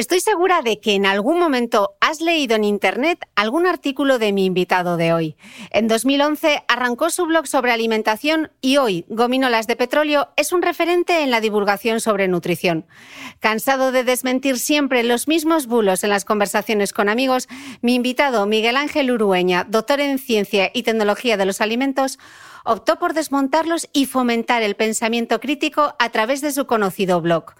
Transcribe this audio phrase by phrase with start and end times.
[0.00, 4.46] Estoy segura de que en algún momento has leído en Internet algún artículo de mi
[4.46, 5.36] invitado de hoy.
[5.72, 11.22] En 2011 arrancó su blog sobre alimentación y hoy Gominolas de Petróleo es un referente
[11.22, 12.86] en la divulgación sobre nutrición.
[13.40, 17.46] Cansado de desmentir siempre los mismos bulos en las conversaciones con amigos,
[17.82, 22.18] mi invitado Miguel Ángel Urueña, doctor en Ciencia y Tecnología de los Alimentos,
[22.64, 27.52] optó por desmontarlos y fomentar el pensamiento crítico a través de su conocido blog.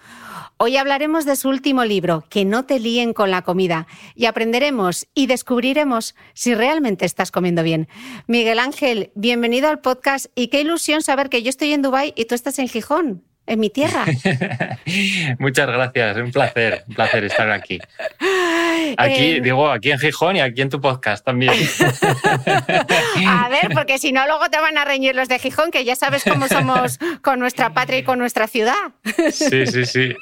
[0.62, 5.06] Hoy hablaremos de su último libro, Que no te líen con la comida, y aprenderemos
[5.14, 7.88] y descubriremos si realmente estás comiendo bien.
[8.26, 12.26] Miguel Ángel, bienvenido al podcast y qué ilusión saber que yo estoy en Dubái y
[12.26, 14.04] tú estás en Gijón en mi tierra.
[15.38, 17.78] Muchas gracias, un placer, un placer estar aquí.
[18.98, 21.52] Aquí, eh, digo, aquí en Gijón y aquí en tu podcast también.
[23.26, 25.96] A ver, porque si no, luego te van a reñir los de Gijón, que ya
[25.96, 28.74] sabes cómo somos con nuestra patria y con nuestra ciudad.
[29.30, 30.16] Sí, sí, sí.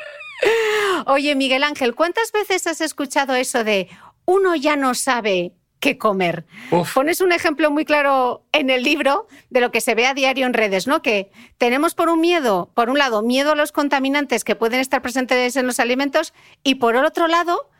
[1.06, 3.88] Oye, Miguel Ángel, ¿cuántas veces has escuchado eso de
[4.24, 6.46] uno ya no sabe qué comer?
[6.94, 10.46] Pones un ejemplo muy claro en el libro de lo que se ve a diario
[10.46, 11.02] en redes, ¿no?
[11.02, 15.02] Que tenemos por un miedo, por un lado, miedo a los contaminantes que pueden estar
[15.02, 17.70] presentes en los alimentos y por el otro lado,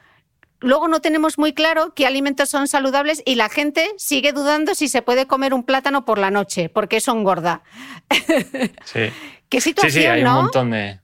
[0.60, 4.88] luego no tenemos muy claro qué alimentos son saludables y la gente sigue dudando si
[4.88, 7.62] se puede comer un plátano por la noche, porque eso engorda.
[8.84, 9.10] Sí.
[9.48, 11.00] ¿Qué situación, sí, sí, hay un montón de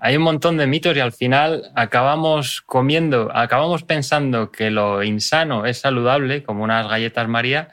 [0.00, 5.66] hay un montón de mitos y al final acabamos comiendo, acabamos pensando que lo insano
[5.66, 7.68] es saludable, como unas galletas María,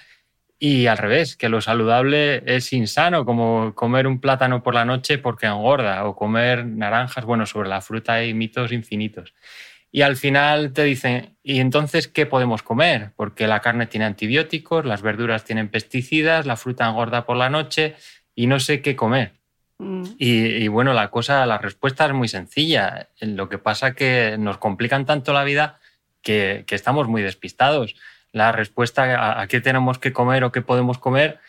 [0.59, 5.19] y al revés, que lo saludable es insano, como comer un plátano por la noche
[5.19, 7.25] porque engorda, o comer naranjas.
[7.25, 9.33] Bueno, sobre la fruta hay mitos infinitos.
[9.91, 13.13] Y al final te dicen, ¿y entonces qué podemos comer?
[13.15, 17.95] Porque la carne tiene antibióticos, las verduras tienen pesticidas, la fruta engorda por la noche
[18.35, 19.36] y no sé qué comer.
[19.79, 20.03] Mm.
[20.17, 23.09] Y, bueno, la cosa, la respuesta es muy sencilla.
[23.19, 25.79] Lo que pasa que nos complican tanto la vida
[26.21, 27.95] que, estamos muy despistados.
[28.31, 31.39] La respuesta a, qué tenemos que comer o qué podemos comer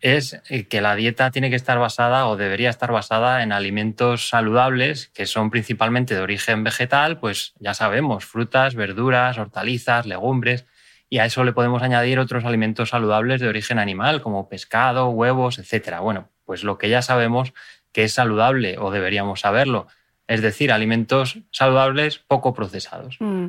[0.00, 4.28] es eh, que la dieta tiene que estar basada o debería estar basada en alimentos
[4.28, 10.66] saludables que son principalmente de origen vegetal, pues ya sabemos, frutas, verduras, hortalizas, legumbres,
[11.08, 15.58] y a eso le podemos añadir otros alimentos saludables de origen animal como pescado, huevos,
[15.58, 16.00] etc.
[16.00, 17.54] Bueno, pues lo que ya sabemos
[17.94, 19.86] que es saludable o deberíamos saberlo,
[20.26, 23.16] es decir, alimentos saludables poco procesados.
[23.20, 23.48] Mm.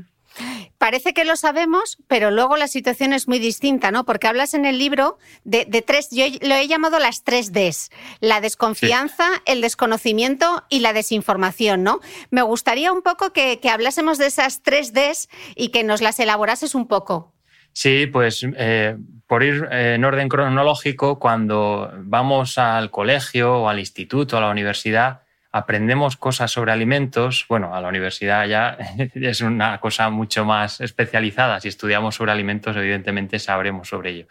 [0.77, 4.05] parece que lo sabemos, pero luego la situación es muy distinta, ¿no?
[4.05, 7.89] Porque hablas en el libro de, tres, yo lo he llamado las tres Ds,
[8.19, 12.01] la desconfianza, el desconocimiento y la desinformación, ¿no?
[12.29, 16.75] Me gustaría un poco que, hablásemos de esas tres Ds y que nos las elaborases
[16.75, 17.34] un poco.
[17.77, 18.95] Sí, pues eh,
[19.27, 24.49] por ir eh, en orden cronológico, cuando vamos al colegio o al instituto, a la
[24.49, 28.77] universidad, aprendemos cosas sobre alimentos, bueno, a la universidad ya
[29.13, 31.59] es una cosa mucho más especializada.
[31.59, 34.27] Si estudiamos sobre alimentos, evidentemente sabremos sobre ello.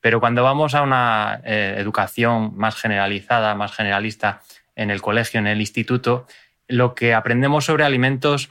[0.00, 4.42] Pero cuando vamos a una eh, educación más generalizada, más generalista
[4.74, 6.26] en el colegio, en el instituto,
[6.66, 8.48] lo que aprendemos sobre alimentos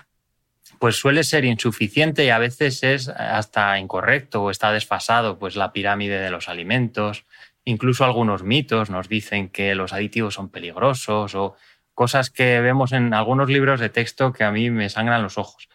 [0.79, 5.71] pues suele ser insuficiente y a veces es hasta incorrecto o está desfasado, pues la
[5.71, 7.25] pirámide de los alimentos,
[7.65, 11.55] incluso algunos mitos nos dicen que los aditivos son peligrosos o
[11.93, 15.67] cosas que vemos en algunos libros de texto que a mí me sangran los ojos.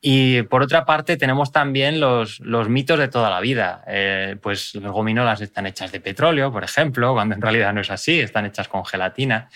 [0.00, 3.84] Y por otra parte, tenemos también los, los mitos de toda la vida.
[3.86, 7.90] Eh, pues las gominolas están hechas de petróleo, por ejemplo, cuando en realidad no es
[7.90, 9.50] así, están hechas con gelatina.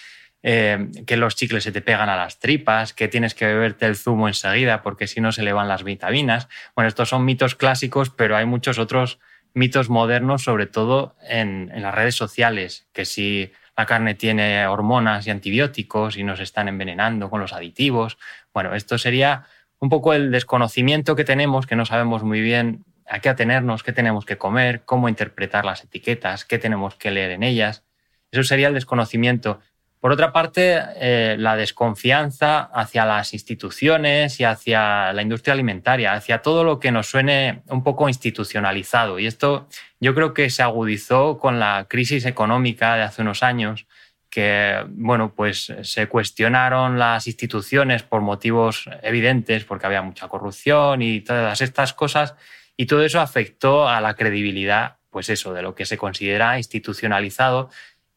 [0.46, 3.96] Eh, que los chicles se te pegan a las tripas, que tienes que beberte el
[3.96, 6.48] zumo enseguida porque si no se le van las vitaminas.
[6.76, 9.18] Bueno, estos son mitos clásicos, pero hay muchos otros
[9.54, 15.26] mitos modernos, sobre todo en, en las redes sociales, que si la carne tiene hormonas
[15.26, 18.18] y antibióticos y nos están envenenando con los aditivos.
[18.52, 19.46] Bueno, esto sería
[19.78, 23.92] un poco el desconocimiento que tenemos, que no sabemos muy bien a qué atenernos, qué
[23.92, 27.84] tenemos que comer, cómo interpretar las etiquetas, qué tenemos que leer en ellas.
[28.30, 29.60] Eso sería el desconocimiento.
[30.04, 36.42] Por otra parte, eh, la desconfianza hacia las instituciones y hacia la industria alimentaria, hacia
[36.42, 39.18] todo lo que nos suene un poco institucionalizado.
[39.18, 39.66] Y esto
[40.00, 43.86] yo creo que se agudizó con la crisis económica de hace unos años,
[44.28, 51.22] que bueno, pues se cuestionaron las instituciones por motivos evidentes, porque había mucha corrupción y
[51.22, 52.34] todas estas cosas,
[52.76, 57.70] y todo eso afectó a la credibilidad, pues eso, de lo que se considera institucionalizado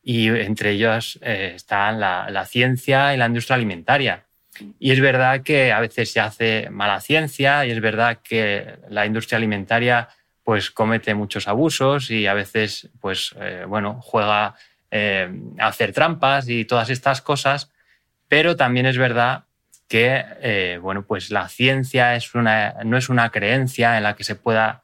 [0.09, 4.23] y entre ellos eh, están la, ciencia y la industria alimentaria.
[4.79, 9.05] Y es verdad que a veces se hace mala ciencia y es verdad que la
[9.05, 10.07] industria alimentaria
[10.45, 14.55] pues comete muchos abusos y a veces pues eh, bueno juega
[14.91, 17.69] eh, a hacer trampas y todas estas cosas.
[18.29, 19.43] Pero también es verdad
[19.89, 24.35] que bueno pues la ciencia es una, no es una creencia en la que se
[24.35, 24.83] pueda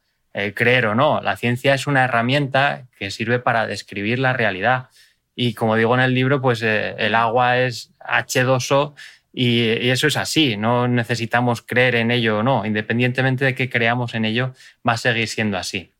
[0.54, 1.22] creer o no.
[1.22, 4.90] La ciencia es una herramienta que sirve para describir la realidad
[5.35, 8.94] y como digo en el libro, pues eh, el agua es H2O
[9.31, 10.57] y, eso es así.
[10.57, 12.65] No necesitamos creer en ello o no.
[12.65, 14.53] Independientemente de que creamos en ello,
[14.88, 15.91] va a seguir siendo así.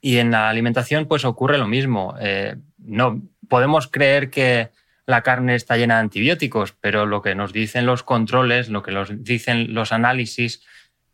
[0.00, 2.14] Y en la alimentación, pues ocurre lo mismo.
[2.20, 4.70] Eh, no podemos creer que
[5.04, 8.92] la carne está llena de antibióticos, pero lo que nos dicen los controles, lo que
[8.92, 10.62] nos dicen los análisis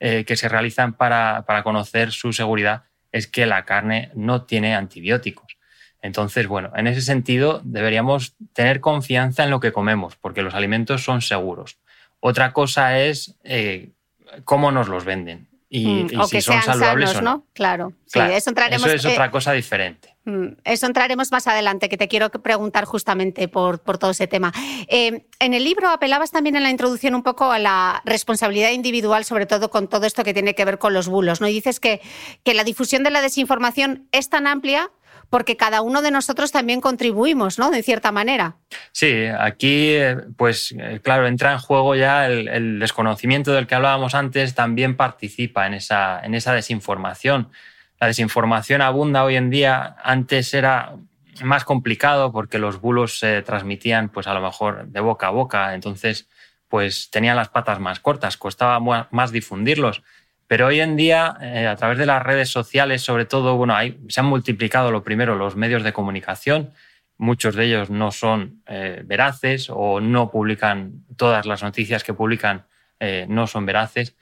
[0.00, 5.58] eh, que se realizan para conocer su seguridad, es que la carne no tiene antibióticos.
[6.02, 11.04] Entonces, bueno, en ese sentido deberíamos tener confianza en lo que comemos, porque los alimentos
[11.04, 11.78] son seguros.
[12.18, 13.90] Otra cosa es eh,
[14.44, 17.46] cómo nos los venden y, mm, si son saludables o no.
[17.54, 20.14] Claro, eso, entraremos, eso es otra cosa diferente.
[20.24, 24.52] Mm, eso entraremos más adelante, que te quiero preguntar justamente por, todo ese tema.
[24.88, 29.24] Eh, en el libro apelabas también en la introducción un poco a la responsabilidad individual,
[29.24, 31.40] sobre todo con todo esto que tiene que ver con los bulos.
[31.40, 31.48] ¿no?
[31.48, 32.02] Y dices que,
[32.44, 34.90] que la difusión de la desinformación es tan amplia
[35.32, 37.70] porque cada uno de nosotros también contribuimos, ¿no?
[37.70, 38.56] De cierta manera.
[38.92, 39.94] Sí, aquí,
[40.36, 45.66] pues eh, claro, entra en juego ya el, desconocimiento del que hablábamos antes, también participa
[45.66, 47.48] en esa, en esa desinformación.
[47.98, 50.96] La desinformación abunda hoy en día, antes era
[51.42, 55.72] más complicado porque los bulos se transmitían pues a lo mejor de boca a boca,
[55.72, 56.28] entonces
[56.68, 60.02] pues tenían las patas más cortas, costaba más difundirlos.
[60.46, 63.74] Pero hoy en día, eh, a través de las redes sociales, sobre todo, bueno,
[64.08, 66.70] se han multiplicado lo primero los medios de comunicación.
[67.16, 72.66] Muchos de ellos no son eh, veraces o no publican todas las noticias que publican,
[73.00, 74.16] eh, no son veraces.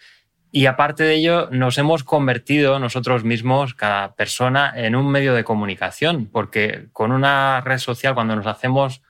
[0.53, 5.45] Y aparte de ello, nos hemos convertido nosotros mismos, cada persona, en un medio de
[5.45, 9.03] comunicación, porque con una red social, cuando nos hacemos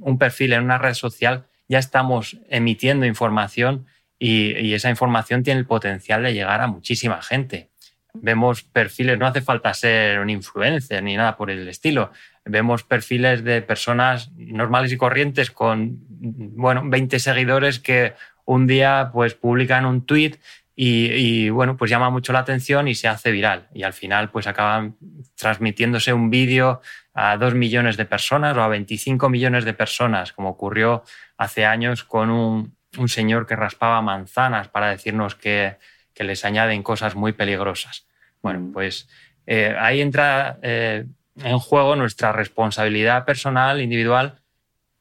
[0.00, 3.86] un perfil en una red social, ya estamos emitiendo información
[4.18, 7.70] y, esa información tiene el potencial de llegar a muchísima gente.
[8.14, 12.10] Vemos perfiles, no hace falta ser un influencer ni nada por el estilo.
[12.44, 19.34] Vemos perfiles de personas normales y corrientes con, bueno, 20 seguidores que un día pues
[19.34, 20.38] publican un tweet
[20.80, 23.66] y, bueno, pues llama mucho la atención y se hace viral.
[23.74, 24.96] Y al final pues acaban
[25.34, 26.80] transmitiéndose un vídeo
[27.14, 31.02] a dos millones de personas o a 25 millones de personas, como ocurrió
[31.36, 35.76] hace años con un, un señor que raspaba manzanas para decirnos que,
[36.14, 38.06] que les añaden cosas muy peligrosas.
[38.42, 38.72] Bueno, mm.
[38.72, 39.08] pues
[39.46, 44.40] eh, ahí entra eh, en juego nuestra responsabilidad personal, individual,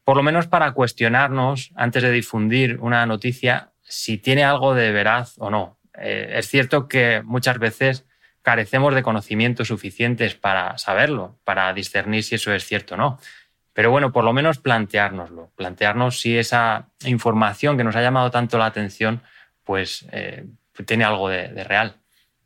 [0.03, 5.35] por lo menos para cuestionarnos antes de difundir una noticia si tiene algo de veraz
[5.37, 5.79] o no.
[5.97, 8.05] Eh, es cierto que muchas veces
[8.41, 13.19] carecemos de conocimientos suficientes para saberlo, para discernir si eso es cierto o no.
[13.77, 18.57] Pero bueno, por lo menos planteárnoslo, plantearnos si esa información que nos ha llamado tanto
[18.57, 19.21] la atención,
[19.63, 20.07] pues
[20.87, 21.95] tiene algo de real.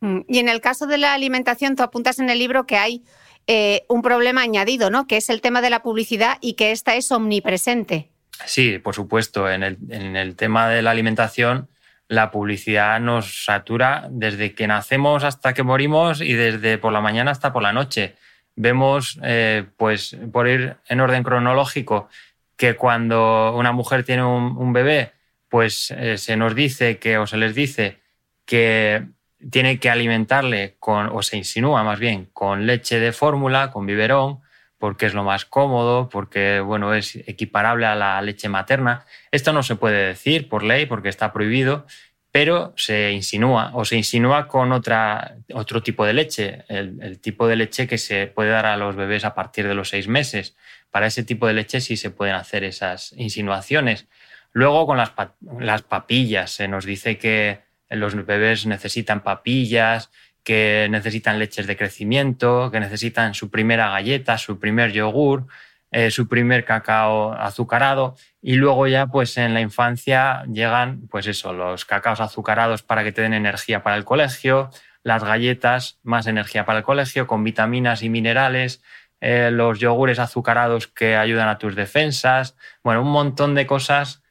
[0.02, 3.04] Mm, y en el caso de la alimentación, tú apuntas en el libro que hay
[3.48, 5.08] eh, un problema añadido, ¿no?
[5.08, 8.10] Que es el tema de la publicidad y que esta es omnipresente.
[8.46, 9.50] Sí, por supuesto.
[9.50, 11.70] En el, tema de la alimentación,
[12.08, 17.32] la publicidad nos satura desde que nacemos hasta que morimos y desde por la mañana
[17.32, 18.16] hasta por la noche.
[18.56, 22.10] Vemos, eh, pues, por ir en orden cronológico,
[22.56, 25.14] que cuando una mujer tiene un, bebé,
[25.50, 28.00] pues eh, se nos dice que, o se les dice
[28.46, 29.08] que
[29.50, 34.42] tiene que alimentarle con, o se insinúa más bien, con leche de fórmula, con biberón,
[34.78, 39.06] porque es lo más cómodo, porque bueno, es equiparable a la leche materna.
[39.32, 41.86] Esto no se puede decir por ley porque está prohibido,
[42.32, 47.58] pero se insinúa o se insinúa con otra, otro tipo de leche, el, tipo de
[47.58, 50.56] leche que se puede dar a los bebés a partir de los seis meses.
[50.92, 54.08] Para ese tipo de leche sí se pueden hacer esas insinuaciones.
[54.54, 55.12] Luego con las,
[55.60, 57.60] las papillas se nos dice que
[57.90, 60.10] los bebés necesitan papillas,
[60.44, 65.48] que necesitan leches de crecimiento, que necesitan su primera galleta, su primer yogur,
[65.92, 68.16] eh, su primer cacao azucarado.
[68.42, 73.12] Y luego ya pues en la infancia llegan pues eso, los cacaos azucarados para que
[73.12, 74.70] te den energía para el colegio,
[75.04, 78.82] las galletas más energía para el colegio con vitaminas y minerales,
[79.20, 84.24] eh, los yogures azucarados que ayudan a tus defensas, bueno, un montón de cosas.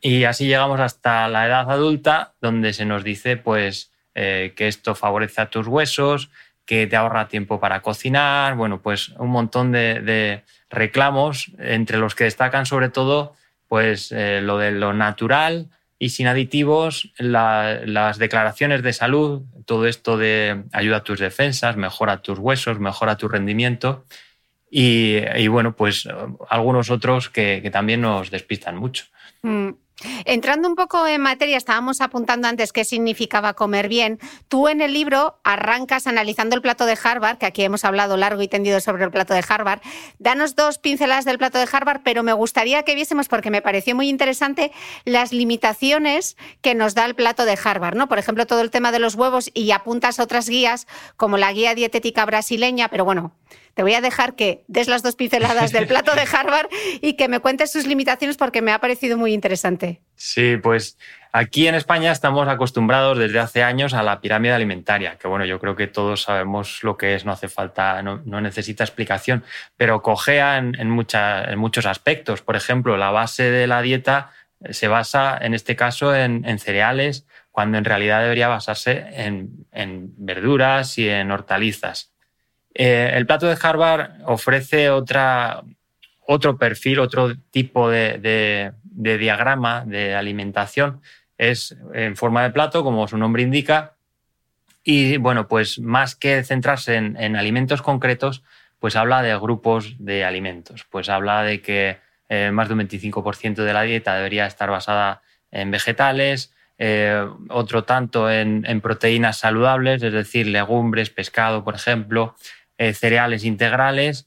[0.00, 4.94] Y así llegamos hasta la edad adulta, donde se nos dice pues, eh, que esto
[4.94, 6.30] favorece a tus huesos,
[6.64, 12.24] que te ahorra tiempo para cocinar, bueno, pues un montón de, reclamos, entre los que
[12.24, 13.34] destacan sobre todo
[13.68, 20.18] pues, eh, lo de lo natural y sin aditivos, las declaraciones de salud, todo esto
[20.18, 24.04] de ayuda a tus defensas, mejora tus huesos, mejora tu rendimiento.
[24.68, 26.08] Y, bueno, pues
[26.48, 29.04] algunos otros que, también nos despistan mucho.
[29.42, 29.68] Mm.
[30.24, 34.18] Entrando un poco en materia, estábamos apuntando antes qué significaba comer bien.
[34.48, 38.42] Tú en el libro arrancas analizando el plato de Harvard, que aquí hemos hablado largo
[38.42, 39.80] y tendido sobre el plato de Harvard.
[40.18, 43.94] Danos dos pinceladas del plato de Harvard, pero me gustaría que viésemos, porque me pareció
[43.94, 44.72] muy interesante,
[45.04, 47.96] las limitaciones que nos da el plato de Harvard.
[47.96, 48.08] ¿no?
[48.08, 51.74] Por ejemplo, todo el tema de los huevos y apuntas otras guías, como la guía
[51.74, 53.32] dietética brasileña, pero bueno,
[53.74, 56.68] te voy a dejar que des las dos pinceladas del plato de Harvard
[57.00, 60.00] y que me cuentes sus limitaciones porque me ha parecido muy interesante.
[60.14, 60.98] Sí, pues
[61.32, 65.58] aquí en España estamos acostumbrados desde hace años a la pirámide alimentaria, que bueno, yo
[65.58, 69.44] creo que todos sabemos lo que es, no hace falta, no, necesita explicación,
[69.76, 72.42] pero cojea en, en muchos aspectos.
[72.42, 74.30] Por ejemplo, la base de la dieta
[74.70, 80.98] se basa en este caso en, cereales, cuando en realidad debería basarse en, en verduras
[80.98, 82.11] y en hortalizas.
[82.74, 85.64] Eh, el plato de Harvard ofrece otro
[86.58, 91.00] perfil, otro tipo de, diagrama de alimentación.
[91.38, 93.94] Es en forma de plato, como su nombre indica.
[94.84, 98.42] Y bueno, pues más que centrarse en, alimentos concretos,
[98.80, 100.84] pues habla de grupos de alimentos.
[100.90, 101.98] Pues habla de que
[102.28, 107.84] eh, más de un 25% de la dieta debería estar basada en vegetales, eh, otro
[107.84, 112.34] tanto en, proteínas saludables, es decir, legumbres, pescado, por ejemplo,
[112.82, 114.26] eh, cereales integrales.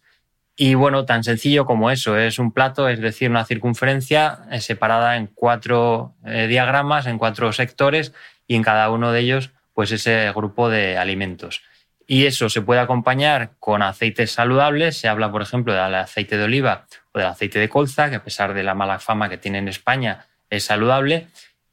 [0.56, 5.18] Y bueno, tan sencillo como eso, es un plato, es decir, una circunferencia eh, separada
[5.18, 8.14] en cuatro eh, diagramas, en cuatro sectores,
[8.48, 11.64] y en cada uno de ellos, pues ese grupo de alimentos.
[12.08, 14.96] Y eso se puede acompañar con aceites saludables.
[14.96, 18.24] Se habla, por ejemplo, del aceite de oliva o del aceite de colza, que a
[18.24, 21.28] pesar de la mala fama que tiene en España, es saludable.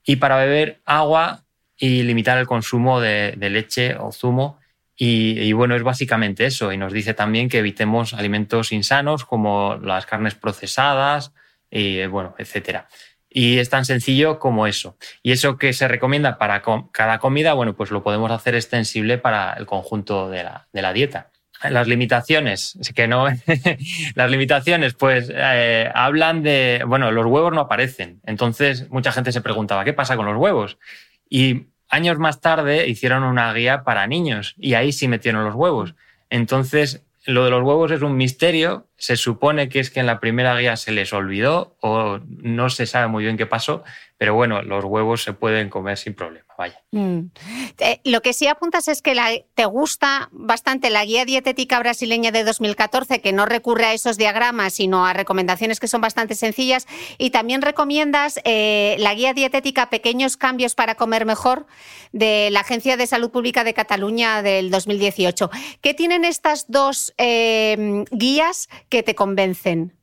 [0.05, 1.45] Y para beber agua
[1.77, 4.59] y limitar el consumo de leche o zumo
[5.05, 6.73] y, bueno, es básicamente eso.
[6.73, 11.33] Y nos dice también que evitemos alimentos insanos como las carnes procesadas,
[11.69, 12.87] y, bueno, etcétera.
[13.29, 14.97] Y es tan sencillo como eso.
[15.21, 19.55] Y eso que se recomienda para cada comida, bueno, pues lo podemos hacer extensible para
[19.55, 21.33] el conjunto de la, dieta.
[21.69, 23.27] Las limitaciones, que no,
[24.15, 28.21] las limitaciones, pues eh, hablan de, bueno, los huevos no aparecen.
[28.25, 30.79] Entonces, mucha gente se preguntaba, ¿qué pasa con los huevos?
[31.29, 35.95] Y Años más tarde hicieron una guía para niños y ahí sí metieron los huevos.
[36.31, 38.89] Entonces, lo de los huevos es un misterio.
[38.97, 42.87] se supone que es que en la primera guía se les olvidó o no se
[42.87, 43.85] sabe muy bien qué pasó,
[44.17, 46.47] pero bueno, los huevos se pueden comer sin problema,
[46.93, 47.31] Mm.
[47.79, 52.45] Eh, lo que sí apuntas es que te gusta bastante la guía dietética brasileña de
[52.45, 56.87] 2014, que no recurre a esos diagramas, sino a recomendaciones que son bastante sencillas,
[57.19, 61.67] y también recomiendas eh, la guía dietética Pequeños cambios para comer mejor
[62.13, 65.51] de la Agencia de Salud Pública de Cataluña del 2018.
[65.81, 70.02] ¿Qué tienen estas dos eh, guías que te convencen?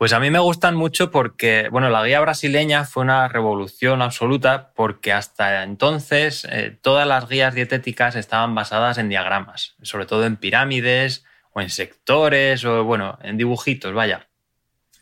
[0.00, 4.72] Pues a mí me gustan mucho porque, bueno, la guía brasileña fue una revolución absoluta
[4.74, 10.38] porque hasta entonces eh, todas las guías dietéticas estaban basadas en diagramas, sobre todo en
[10.38, 14.30] pirámides o en sectores o, bueno, en dibujitos, vaya.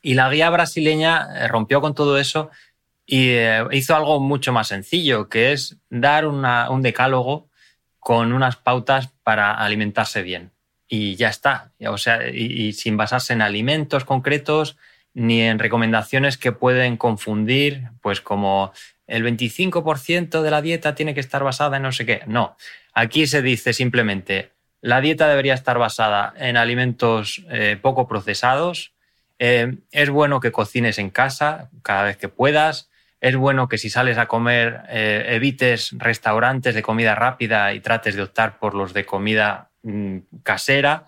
[0.03, 2.51] Y la guía brasileña eh, rompió con todo eso
[3.07, 7.49] y eh, hizo algo mucho más sencillo, que es dar un decálogo
[8.01, 10.51] con unas pautas para alimentarse bien
[10.89, 11.73] y ya está.
[11.87, 14.77] O sea, y, sin basarse en alimentos concretos
[15.15, 18.73] ni en recomendaciones que pueden confundir, pues como
[19.07, 22.23] el 25% de la dieta tiene que estar basada en no sé qué.
[22.27, 22.57] No,
[22.93, 28.93] aquí se dice simplemente, la dieta debería estar basada en alimentos eh, poco procesados,
[29.39, 33.91] eh, es bueno que cocines en casa cada vez que puedas, es bueno que si
[33.91, 38.93] sales a comer eh, evites restaurantes de comida rápida y trates de optar por los
[38.93, 41.07] de comida Mm, casera.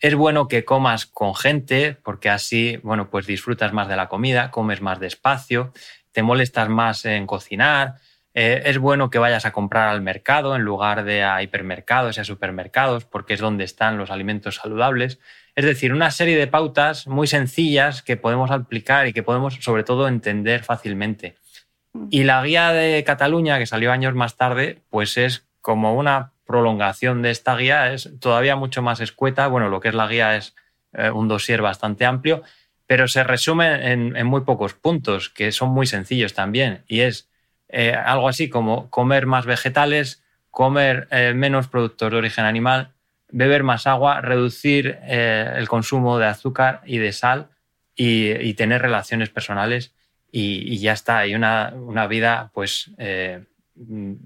[0.00, 4.50] Es bueno que comas con gente porque así, bueno, pues disfrutas más de la comida,
[4.50, 5.72] comes más despacio,
[6.12, 7.94] te molestas más en cocinar.
[8.34, 12.20] Eh, es bueno que vayas a comprar al mercado en lugar de a hipermercados y
[12.20, 15.18] a supermercados porque es donde están los alimentos saludables.
[15.54, 19.84] Es decir, una serie de pautas muy sencillas que podemos aplicar y que podemos sobre
[19.84, 21.36] todo entender fácilmente.
[21.94, 22.08] Mm.
[22.10, 27.22] Y la guía de Cataluña, que salió años más tarde, pues es como una prolongación
[27.22, 29.48] de esta guía es todavía mucho más escueta.
[29.48, 30.54] Bueno, lo que es la guía es
[30.92, 32.42] eh, un dossier bastante amplio,
[32.86, 36.84] pero se resume en, muy pocos puntos, que son muy sencillos también.
[36.86, 37.28] Y es
[37.68, 42.92] eh, algo así como comer más vegetales, comer eh, menos productos de origen animal,
[43.28, 47.48] beber más agua, reducir el consumo de azúcar y de sal
[47.96, 49.92] y, tener relaciones personales
[50.30, 51.26] y, ya está.
[51.26, 52.92] Y una, vida, pues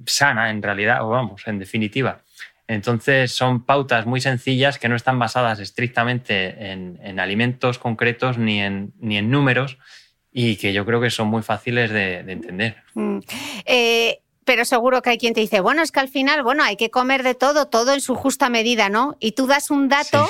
[0.06, 2.22] sana en realidad, o vamos, en definitiva.
[2.66, 8.92] Entonces son pautas muy sencillas que no están basadas estrictamente en, alimentos concretos ni en,
[9.00, 9.76] ni en números
[10.32, 12.76] y que yo creo que son muy fáciles de, entender.
[12.94, 13.18] Mm.
[13.64, 16.76] Eh, pero seguro que hay quien te dice, bueno, es que al final, bueno, hay
[16.76, 19.16] que comer de todo, todo en su justa medida, ¿no?
[19.20, 20.28] Y tú das un dato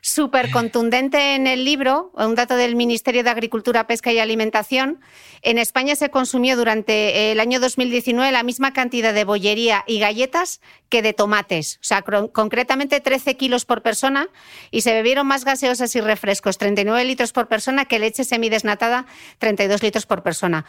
[0.00, 5.00] súper contundente en el libro, un dato del Ministerio de Agricultura, Pesca y Alimentación.
[5.42, 10.60] En España se consumió durante el año 2019 la misma cantidad de bollería y galletas
[10.88, 14.28] que de tomates, o sea, concretamente 13 kilos por persona,
[14.70, 19.06] y se bebieron más gaseosas y refrescos, 39 litros por persona, que leche semidesnatada,
[19.38, 20.66] 32 litros por persona.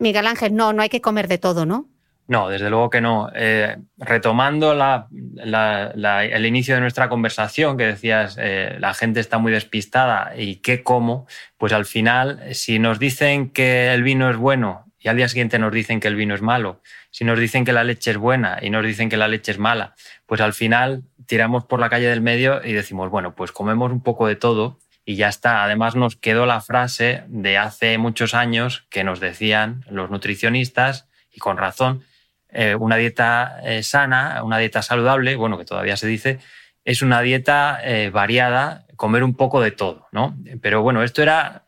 [0.00, 1.86] Miguel Ángel, no, no hay que comer de todo, ¿no?
[2.26, 3.28] No, desde luego que no.
[3.34, 10.32] Eh, retomando el inicio de nuestra conversación, que decías, eh, la gente está muy despistada
[10.36, 11.26] y qué como,
[11.58, 15.58] pues al final, si nos dicen que el vino es bueno y al día siguiente
[15.58, 18.58] nos dicen que el vino es malo, si nos dicen que la leche es buena
[18.62, 19.94] y nos dicen que la leche es mala,
[20.26, 24.02] pues al final tiramos por la calle del medio y decimos, bueno, pues comemos un
[24.02, 24.78] poco de todo
[25.10, 25.64] y ya está.
[25.64, 31.40] Además nos quedó la frase de hace muchos años que nos decían los nutricionistas, y
[31.40, 32.04] con razón,
[32.48, 36.38] eh, una dieta eh, sana, una dieta saludable, bueno, que todavía se dice,
[36.84, 40.36] es una dieta eh, variada, comer un poco de todo, ¿no?
[40.62, 41.64] Pero bueno, esto era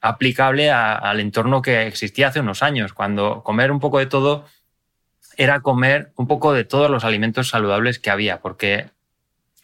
[0.00, 4.46] aplicable al entorno que existía hace unos años, cuando comer un poco de todo
[5.36, 8.88] era comer un poco de todos los alimentos saludables que había, porque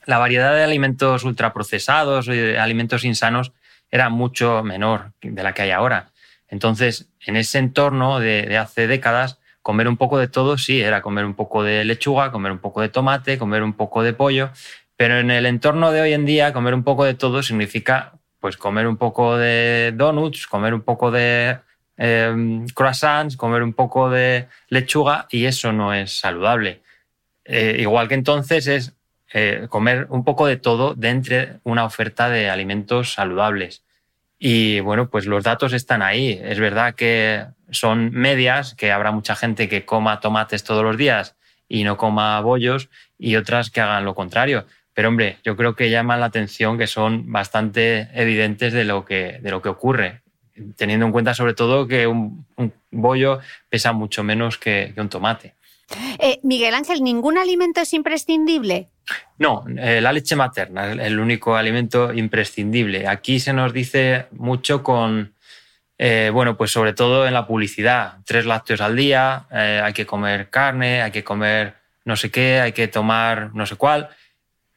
[0.06, 3.52] la variedad de alimentos ultraprocesados y de alimentos insanos
[3.90, 6.12] era mucho menor de la que hay ahora.
[6.48, 11.24] Entonces, en ese entorno de, hace décadas, comer un poco de todo, sí, era comer
[11.24, 14.50] un poco de lechuga, comer un poco de tomate, comer un poco de pollo,
[14.96, 18.56] pero en el entorno de hoy en día, comer un poco de todo significa pues
[18.56, 21.58] comer un poco de donuts, comer un poco de
[21.96, 26.82] em, croissants, comer un poco de lechuga y eso no es saludable.
[27.44, 28.95] Eh, igual que entonces es
[29.38, 33.84] eh, comer un poco de todo dentro de una oferta de alimentos saludables.
[34.38, 36.40] Y bueno, pues los datos están ahí.
[36.42, 41.36] Es verdad que son medias, que habrá mucha gente que coma tomates todos los días
[41.68, 44.64] y no coma bollos y otras que hagan lo contrario.
[44.94, 49.38] Pero hombre, yo creo que llaman la atención que son bastante evidentes de lo que,
[49.42, 50.22] de lo que ocurre,
[50.76, 52.46] teniendo en cuenta sobre todo que un,
[52.90, 55.56] bollo pesa mucho menos que un tomate.
[56.18, 58.88] Eh, Miguel Ángel, ¿ningún alimento es imprescindible?
[59.38, 63.06] No, eh, la leche materna es el único alimento imprescindible.
[63.06, 65.34] Aquí se nos dice mucho con,
[65.98, 70.50] eh, bueno, pues sobre todo en la publicidad, tres lácteos al día, hay que comer
[70.50, 74.08] carne, hay que comer no sé qué, hay que tomar no sé cuál.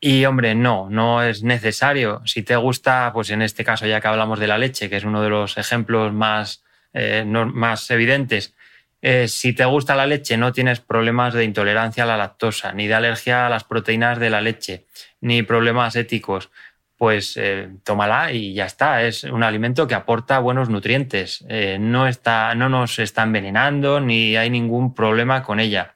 [0.02, 2.22] Y hombre, no, no es necesario.
[2.26, 5.04] Si te gusta, pues en este caso ya que hablamos de la leche, que es
[5.04, 8.54] uno de los ejemplos más, más evidentes,
[9.02, 12.88] eh, si te gusta la leche, no tienes problemas de intolerancia a la lactosa, ni
[12.88, 14.88] de alergia a las proteínas de la leche,
[15.22, 16.52] ni problemas éticos,
[16.98, 19.04] pues eh, tómala y ya está.
[19.04, 21.46] Es un alimento que aporta buenos nutrientes.
[21.48, 25.96] Eh, no, está, no nos está envenenando ni hay ningún problema con ella.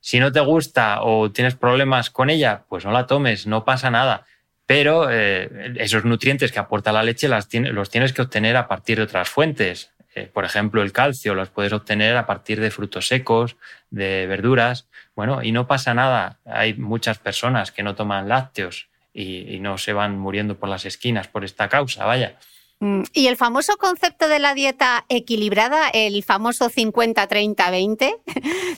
[0.00, 3.90] Si no te gusta o tienes problemas con ella, pues no la tomes, no pasa
[3.90, 4.26] nada.
[4.66, 9.28] Pero esos nutrientes que aporta la leche los tienes que obtener a partir de otras
[9.28, 9.91] fuentes.
[10.14, 13.56] Eh, por ejemplo, el calcio los puedes obtener a partir de frutos secos,
[13.90, 14.86] de verduras.
[15.16, 16.38] Bueno, y no pasa nada.
[16.44, 21.28] Hay muchas personas que no toman lácteos y, no se van muriendo por las esquinas
[21.28, 22.38] por esta causa, vaya.
[22.80, 28.18] Mm, y el famoso concepto de la dieta equilibrada, el famoso 50-30-20,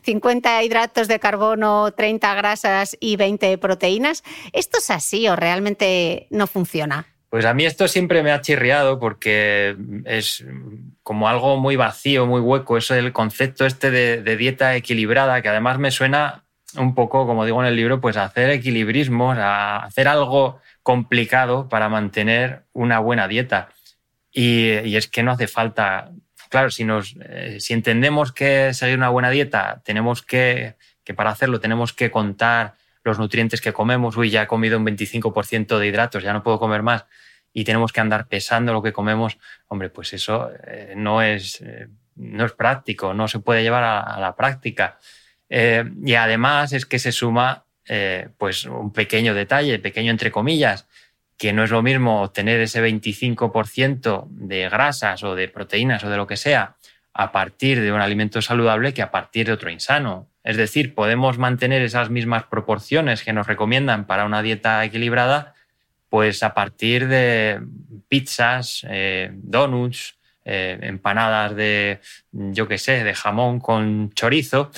[0.03, 6.47] 50 hidratos de carbono, 30 grasas y 20 proteínas, ¿esto es así o realmente no
[6.47, 7.13] funciona?
[7.35, 10.44] Pues a mí esto siempre me ha chirriado porque es
[11.03, 15.81] como algo muy vacío, muy hueco, eso del concepto este de, dieta equilibrada, que además
[15.81, 16.44] me suena
[16.77, 21.68] un poco, como digo en el libro, pues a hacer equilibrismo, a hacer algo complicado
[21.68, 23.68] para mantener una buena dieta.
[24.31, 26.12] Y, es que no hace falta,
[26.51, 26.87] claro, si,
[27.20, 32.12] eh, si entendemos que seguir una buena dieta, tenemos que, que para hacerlo tenemos que
[32.12, 36.43] contar los nutrientes que comemos, uy, ya he comido un 25% de hidratos, ya no
[36.43, 37.05] puedo comer más,
[37.53, 39.38] y tenemos que andar pesando lo que comemos,
[39.69, 44.19] hombre, pues eso eh, no, es, eh, no es práctico, no se puede llevar a,
[44.19, 44.99] la práctica.
[45.49, 47.64] Eh, y además es que se suma
[48.38, 50.88] pues un pequeño detalle, pequeño entre comillas,
[51.37, 56.17] que no es lo mismo obtener ese 25% de grasas o de proteínas o de
[56.17, 56.77] lo que sea
[57.12, 60.31] a partir de un alimento saludable que a partir de otro insano.
[60.44, 65.54] Es decir, podemos mantener esas mismas proporciones que nos recomiendan para una dieta equilibrada,
[66.11, 67.61] pues a partir de
[68.09, 74.70] pizzas, eh, donuts, eh, empanadas de, yo qué sé, de jamón con chorizo,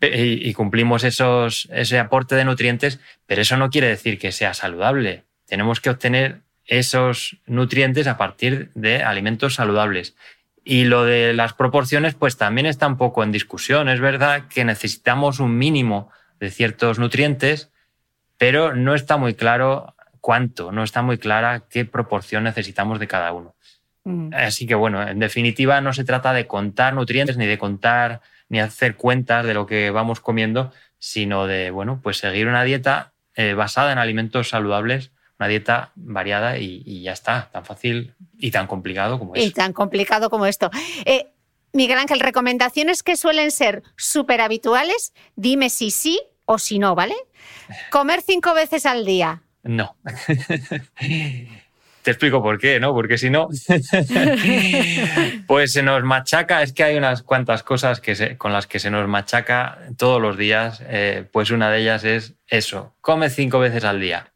[0.00, 5.24] y, cumplimos esos, ese aporte de nutrientes, pero eso no quiere decir que sea saludable.
[5.46, 10.14] Tenemos que obtener esos nutrientes a partir de alimentos saludables.
[10.68, 13.88] Y lo de las proporciones, pues también está un poco en discusión.
[13.88, 17.70] Es verdad que necesitamos un mínimo de ciertos nutrientes,
[18.36, 23.32] pero no está muy claro cuánto, no está muy clara qué proporción necesitamos de cada
[23.32, 23.54] uno.
[24.02, 24.30] Mm.
[24.34, 28.58] Así que bueno, en definitiva no se trata de contar nutrientes ni de contar ni
[28.58, 33.54] hacer cuentas de lo que vamos comiendo, sino de bueno, pues seguir una dieta eh,
[33.54, 39.18] basada en alimentos saludables una dieta variada y, ya está, tan fácil y tan complicado
[39.18, 39.44] como es.
[39.44, 40.70] Y tan complicado como esto.
[41.04, 41.28] Eh,
[41.72, 47.16] Miguel Ángel, recomendaciones que suelen ser súper habituales, dime si sí o si no, ¿vale?
[47.90, 49.42] Comer cinco veces al día.
[49.62, 49.96] No.
[52.06, 52.94] Te explico por qué, ¿no?
[52.94, 53.48] Porque si no,
[55.48, 58.92] pues se nos machaca, es que hay unas cuantas cosas que con las que se
[58.92, 63.82] nos machaca todos los días, eh, pues una de ellas es eso, come cinco veces
[63.82, 64.32] al día.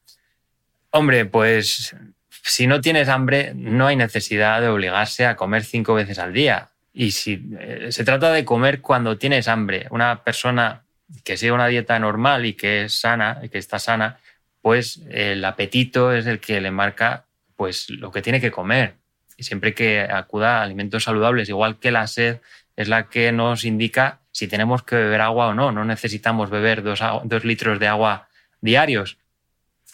[0.91, 1.95] Hombre, pues
[2.43, 6.71] si no tienes hambre, no hay necesidad de obligarse a comer cinco veces al día.
[6.93, 10.83] Y si eh, se trata de comer cuando tienes hambre, una persona
[11.25, 14.19] que sigue una dieta normal y que es sana, que está sana,
[14.63, 17.25] pues el apetito es el que le marca
[17.57, 18.95] pues lo que tiene que comer.
[19.37, 22.41] Y siempre que acuda a alimentos saludables, igual que la sed
[22.77, 25.73] es la que nos indica si tenemos que beber agua o no.
[25.73, 28.29] No necesitamos beber dos litros de agua
[28.61, 29.19] diarios.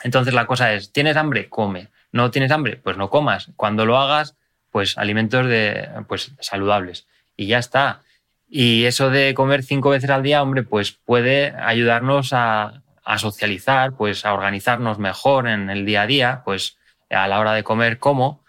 [0.03, 1.49] Entonces la cosa es, ¿tienes hambre?
[1.49, 1.89] Come.
[2.17, 2.79] ¿No tienes hambre?
[2.79, 3.51] Pues no comas.
[3.57, 4.37] Cuando lo hagas,
[4.71, 7.07] pues alimentos de, pues, saludables.
[7.37, 8.01] Y ya está.
[8.49, 12.83] Y eso de comer cinco veces al día, hombre, pues puede ayudarnos a,
[13.19, 16.79] socializar, pues a organizarnos mejor en el día a día, pues
[17.11, 18.43] a la hora de comer como,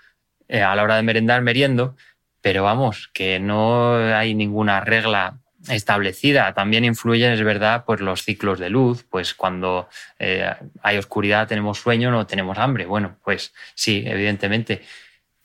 [0.47, 1.97] eh, a la hora de merendar meriendo,
[2.41, 6.53] pero vamos, que no hay ninguna regla establecida.
[6.53, 10.49] También influyen, es verdad, pues los ciclos de luz, pues cuando eh,
[10.81, 12.85] hay oscuridad tenemos sueño, no tenemos hambre.
[12.85, 14.81] Bueno, pues sí, evidentemente.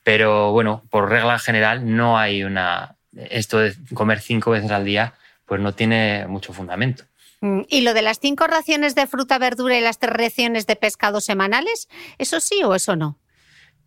[0.02, 2.96] Pero bueno, por regla general no hay una...
[3.14, 7.04] Esto de comer cinco veces al día, pues no tiene mucho fundamento.
[7.40, 10.76] Mm, ¿Y lo de las cinco raciones de fruta, verdura y las tres raciones de
[10.76, 11.88] pescado semanales?
[12.18, 13.18] ¿Eso sí o eso no?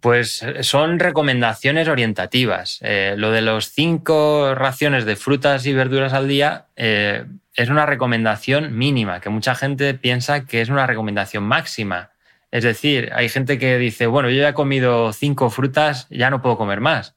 [0.06, 2.78] Pues son recomendaciones orientativas.
[2.84, 7.88] Eh, lo de los cinco raciones de frutas y verduras al día eh, es una
[7.88, 12.12] recomendación mínima, que mucha gente piensa que es una recomendación máxima.
[12.52, 16.40] Es decir, hay gente que dice, bueno, yo ya he comido cinco frutas, ya no
[16.40, 17.16] puedo comer más.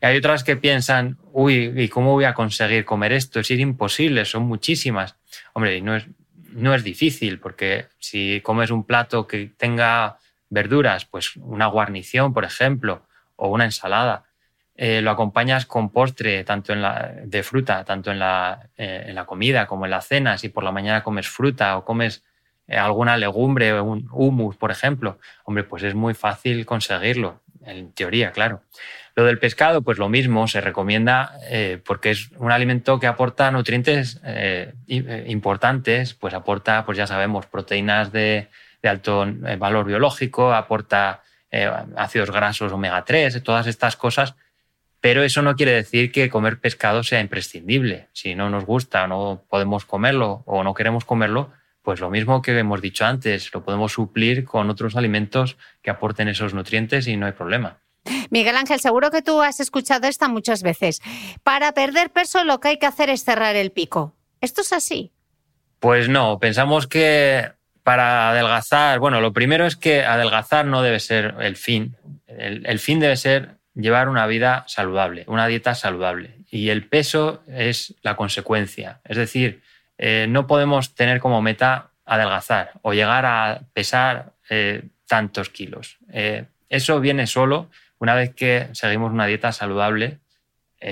[0.00, 3.40] Y hay otras que piensan, uy, ¿y cómo voy a conseguir comer esto?
[3.40, 5.16] Es imposible, son muchísimas.
[5.54, 6.06] Hombre, no es,
[6.52, 10.18] no es difícil, porque si comes un plato que tenga
[10.50, 13.02] verduras, pues una guarnición, por ejemplo,
[13.36, 14.24] o una ensalada.
[14.80, 19.14] Eh, lo acompañas con postre tanto en la, de fruta, tanto en la, eh, en
[19.16, 20.38] la, comida como en la cena.
[20.38, 22.22] Si por la mañana comes fruta o comes
[22.68, 27.92] eh, alguna legumbre o un humus, por ejemplo, hombre, pues es muy fácil conseguirlo, en
[27.92, 28.62] teoría, claro.
[29.16, 31.32] Lo del pescado, pues lo mismo, se recomienda
[31.84, 34.22] porque es un alimento que aporta nutrientes
[35.26, 38.46] importantes, pues aporta, pues ya sabemos, proteínas de,
[38.82, 44.34] de alto eh, valor biológico, aporta eh, ácidos grasos omega 3, todas estas cosas,
[45.00, 48.08] pero eso no quiere decir que comer pescado sea imprescindible.
[48.12, 51.50] Si no nos gusta, no podemos comerlo o no queremos comerlo,
[51.82, 56.28] pues lo mismo que hemos dicho antes, lo podemos suplir con otros alimentos que aporten
[56.28, 57.78] esos nutrientes y no hay problema.
[58.30, 61.00] Miguel Ángel, seguro que tú has escuchado esta muchas veces.
[61.42, 64.14] Para perder peso lo que hay que hacer es cerrar el pico.
[64.40, 65.12] ¿Esto es así?
[65.78, 67.52] Pues no, pensamos que
[67.88, 71.96] para adelgazar, bueno, lo primero es que adelgazar no debe ser el fin.
[72.26, 76.34] El, fin debe ser llevar una vida saludable, una dieta saludable.
[76.50, 79.00] Y el peso es la consecuencia.
[79.06, 79.62] Es decir,
[79.96, 85.96] eh, no podemos tener como meta adelgazar o llegar a pesar eh, tantos kilos.
[86.12, 87.70] Eh, eso viene solo
[88.00, 90.18] una vez que seguimos una dieta saludable.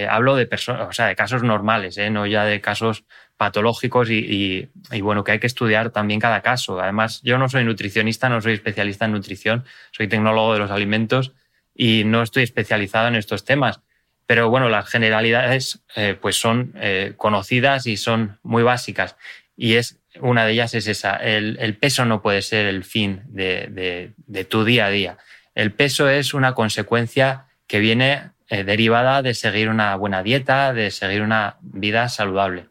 [0.08, 3.04] hablo de, o sea, de casos normales, no ya de casos
[3.36, 4.68] patológicos y,
[5.02, 6.80] bueno, que hay que estudiar también cada caso.
[6.80, 11.32] Además, yo no soy nutricionista, no soy especialista en nutrición, soy tecnólogo de los alimentos
[11.74, 13.80] y no estoy especializado en estos temas.
[14.26, 19.16] Pero bueno, las generalidades eh, pues son eh, conocidas y son muy básicas.
[19.56, 21.16] Y es una de ellas es esa.
[21.16, 24.12] El, peso no puede ser el fin de,
[24.48, 25.18] tu día a día.
[25.54, 30.90] El peso es una consecuencia que viene eh, derivada de seguir una buena dieta, de
[30.90, 32.66] seguir una vida saludable.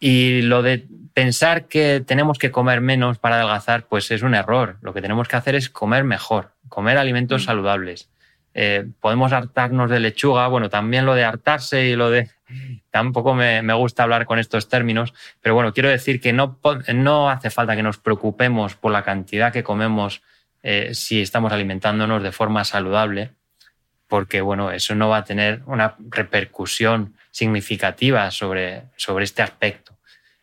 [0.00, 4.78] Y lo de pensar que tenemos que comer menos para adelgazar, pues es un error.
[4.80, 7.44] Lo que tenemos que hacer es comer mejor, comer alimentos mm.
[7.44, 8.10] saludables.
[8.52, 12.30] Eh, podemos hartarnos de lechuga, bueno, también lo de hartarse y lo de...
[12.90, 16.58] Tampoco me, gusta hablar con estos términos, pero bueno, quiero decir que no,
[16.94, 20.22] no hace falta que nos preocupemos por la cantidad que comemos
[20.62, 23.30] eh, si estamos alimentándonos de forma saludable,
[24.08, 29.89] porque bueno, eso no va a tener una repercusión significativa sobre, sobre este aspecto.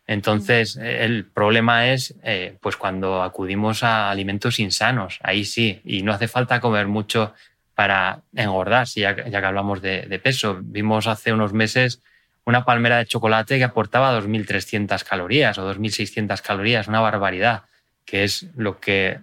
[0.08, 6.14] Entonces, el problema es eh, pues cuando acudimos a alimentos insanos, ahí sí, y no
[6.14, 7.34] hace falta comer mucho
[7.74, 10.58] para engordar, si ya, que hablamos de, peso.
[10.62, 12.00] Vimos hace unos meses
[12.46, 17.64] una palmera de chocolate que aportaba 2.300 calorías o 2.600 calorías, una barbaridad,
[18.06, 19.20] que es lo que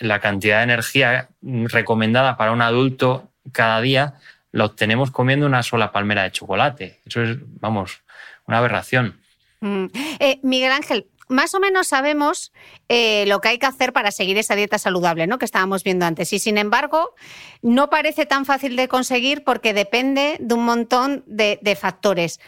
[0.00, 4.14] la cantidad de energía recomendada para un adulto cada día
[4.50, 7.00] lo obtenemos comiendo una sola palmera de chocolate.
[7.06, 8.02] Eso es, vamos,
[8.46, 9.20] una aberración.
[9.64, 9.86] Mm.
[10.20, 12.52] Eh, Miguel Ángel, más o menos sabemos
[12.90, 15.38] eh, lo que hay que hacer para seguir esa dieta saludable, ¿no?
[15.38, 16.34] Que estábamos viendo antes.
[16.34, 17.14] Y sin embargo,
[17.62, 22.40] no parece tan fácil de conseguir porque depende de un montón de, factores.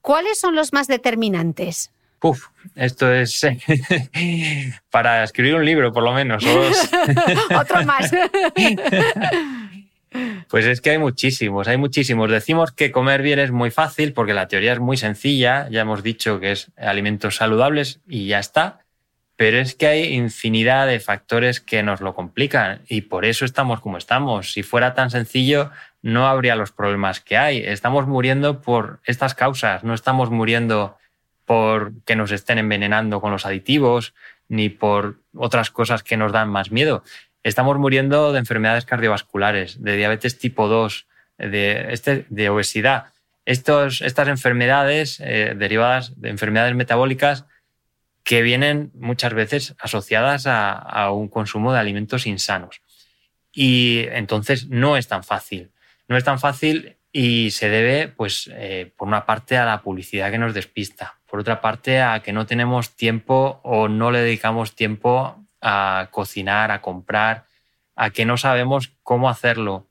[0.00, 1.92] ¿Cuáles son los más determinantes?
[2.20, 3.40] Uf, esto es
[4.90, 6.44] para escribir un libro, por lo menos.
[7.56, 8.10] Otro más.
[10.48, 12.30] Pues es que hay muchísimos, hay muchísimos.
[12.30, 16.02] Decimos que comer bien es muy fácil porque la teoría es muy sencilla, ya hemos
[16.02, 18.80] dicho que es alimentos saludables y ya está,
[19.36, 23.80] pero es que hay infinidad de factores que nos lo complican y por eso estamos
[23.80, 24.52] como estamos.
[24.52, 25.70] Si fuera tan sencillo,
[26.02, 27.58] no habría los problemas que hay.
[27.58, 30.98] Estamos muriendo por estas causas, no estamos muriendo
[31.44, 34.14] por que nos estén envenenando con los aditivos
[34.48, 37.02] ni por otras cosas que nos dan más miedo
[37.42, 41.06] estamos muriendo de enfermedades cardiovasculares, de diabetes tipo 2,
[41.38, 43.06] de, este, de obesidad.
[43.44, 47.44] Estos, estas enfermedades eh, derivadas de enfermedades metabólicas
[48.22, 52.80] que vienen muchas veces asociadas a, un consumo de alimentos insanos.
[53.52, 55.72] Y entonces no es tan fácil.
[56.06, 60.30] No es tan fácil y se debe, pues, eh, por una parte a la publicidad
[60.30, 64.76] que nos despista, por otra parte a que no tenemos tiempo o no le dedicamos
[64.76, 67.46] tiempo a cocinar, a comprar,
[67.94, 69.88] a que no sabemos cómo hacerlo,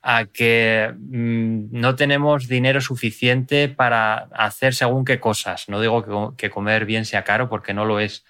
[0.00, 5.68] a que mm, no tenemos dinero suficiente para hacer según qué cosas.
[5.68, 8.24] No digo que, comer bien sea caro porque no lo es,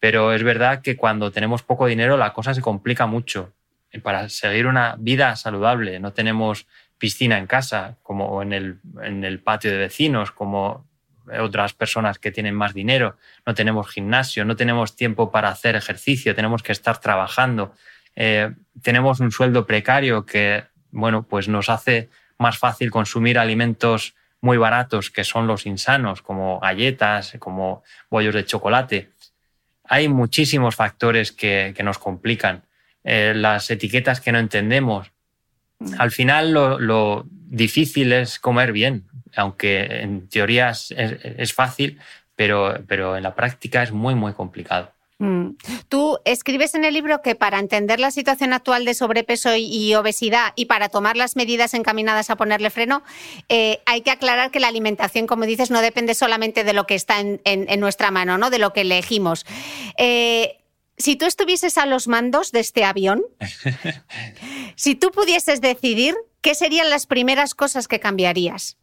[0.00, 3.54] pero es verdad que cuando tenemos poco dinero la cosa se complica mucho.
[4.02, 6.00] para seguir una vida saludable.
[6.00, 6.66] No tenemos
[6.98, 10.86] piscina en casa como en el, en el patio de vecinos, como
[11.40, 16.34] otras personas que tienen más dinero, no tenemos gimnasio, no tenemos tiempo para hacer ejercicio,
[16.34, 17.74] tenemos que estar trabajando,
[18.16, 24.58] eh, tenemos un sueldo precario que, bueno, pues nos hace más fácil consumir alimentos muy
[24.58, 29.10] baratos que son los insanos, como galletas, como bollos de chocolate.
[29.84, 32.64] Hay muchísimos factores que, nos complican.
[33.04, 35.11] Eh, las etiquetas que no entendemos.
[35.98, 39.04] Al final lo difícil es comer bien,
[39.36, 41.98] aunque en teoría es, fácil,
[42.34, 44.90] pero, pero en la práctica es muy, muy complicado.
[45.18, 45.50] Mm.
[45.88, 50.52] Tú escribes en el libro que para entender la situación actual de sobrepeso y obesidad
[50.56, 53.02] y para tomar las medidas encaminadas a ponerle freno,
[53.48, 56.94] eh, hay que aclarar que la alimentación, como dices, no depende solamente de lo que
[56.94, 58.50] está en, nuestra mano, ¿no?
[58.50, 59.46] de lo que elegimos.
[59.96, 60.56] Eh,
[60.96, 63.22] si tú estuvieses a los mandos de este avión,
[64.76, 68.76] si tú pudieses decidir, ¿qué serían las primeras cosas que cambiarías?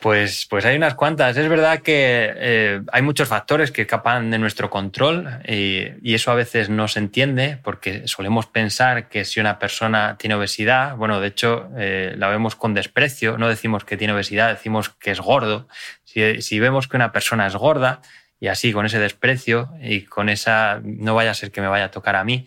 [0.00, 1.36] Pues, pues hay unas cuantas.
[1.36, 6.34] Es verdad que eh, hay muchos factores que escapan de nuestro control y, eso a
[6.34, 11.28] veces no se entiende porque solemos pensar que si una persona tiene obesidad, bueno, de
[11.28, 15.68] hecho eh, la vemos con desprecio, no decimos que tiene obesidad, decimos que es gordo.
[16.04, 18.00] Si, vemos que una persona es gorda
[18.40, 21.86] y así con ese desprecio y con esa no vaya a ser que me vaya
[21.86, 22.46] a tocar a mí,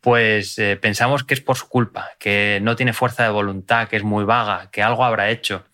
[0.00, 3.96] pues eh, pensamos que es por su culpa, que no tiene fuerza de voluntad, que
[3.96, 5.64] es muy vaga, que algo habrá hecho.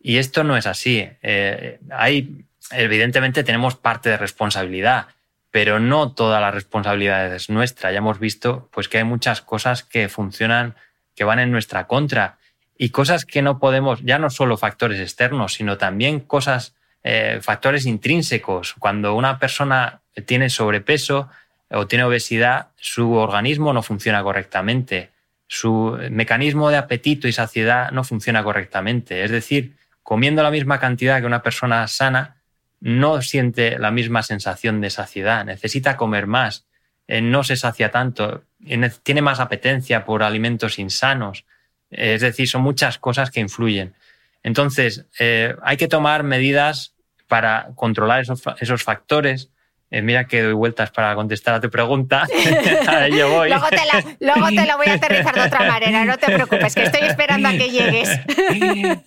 [0.00, 1.06] Y esto no es así.
[1.22, 5.08] Eh, hay, evidentemente tenemos parte de responsabilidad,
[5.50, 7.92] pero no toda la responsabilidad es nuestra.
[7.92, 10.74] Ya hemos visto pues, que hay muchas cosas que funcionan,
[11.14, 12.38] que van en nuestra contra
[12.76, 17.84] y cosas que no podemos, ya no solo factores externos, sino también cosas, eh, factores
[17.84, 18.74] intrínsecos.
[18.78, 21.28] Cuando una persona tiene sobrepeso
[21.70, 25.10] o tiene obesidad, su organismo no funciona correctamente.
[25.46, 29.22] Su mecanismo de apetito y saciedad no funciona correctamente.
[29.22, 32.36] Es decir, comiendo la misma cantidad que una persona sana,
[32.80, 36.66] no siente la misma sensación de saciedad, necesita comer más,
[37.06, 38.44] eh, no se sacia tanto,
[39.02, 41.44] tiene más apetencia por alimentos insanos.
[41.90, 43.94] Es decir, son muchas cosas que influyen.
[44.42, 46.93] Entonces, eh, hay que tomar medidas
[47.34, 48.22] para controlar
[48.60, 49.50] esos factores
[49.90, 52.26] eh, mira que doy vueltas para contestar a tu pregunta.
[52.32, 53.48] Voy.
[53.48, 57.48] luego, te lo voy a aterrizar de otra manera, no te preocupes, que estoy esperando
[57.48, 58.08] a que llegues.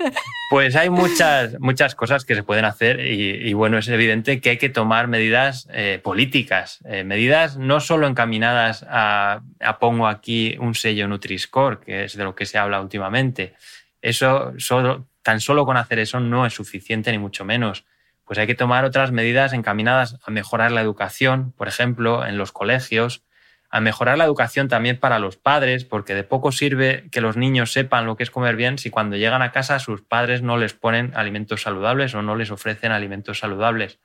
[0.49, 4.57] pues hay muchas, muchas cosas que se pueden hacer y, bueno, es evidente que hay
[4.57, 10.73] que tomar medidas eh, políticas, eh, medidas no solo encaminadas a, a, pongo aquí un
[10.73, 13.55] sello Nutri-Score, que es de lo que se habla últimamente.
[14.01, 17.83] Eso, solo, tan solo con hacer eso no es suficiente, ni mucho menos
[18.27, 22.51] pues hay que tomar otras medidas encaminadas a mejorar la educación, por ejemplo, en los
[22.51, 23.23] colegios,
[23.69, 27.71] a mejorar la educación también para los padres, porque de poco sirve que los niños
[27.71, 30.73] sepan lo que es comer bien si cuando llegan a casa sus padres no les
[30.73, 33.99] ponen alimentos saludables o no les ofrecen alimentos saludables.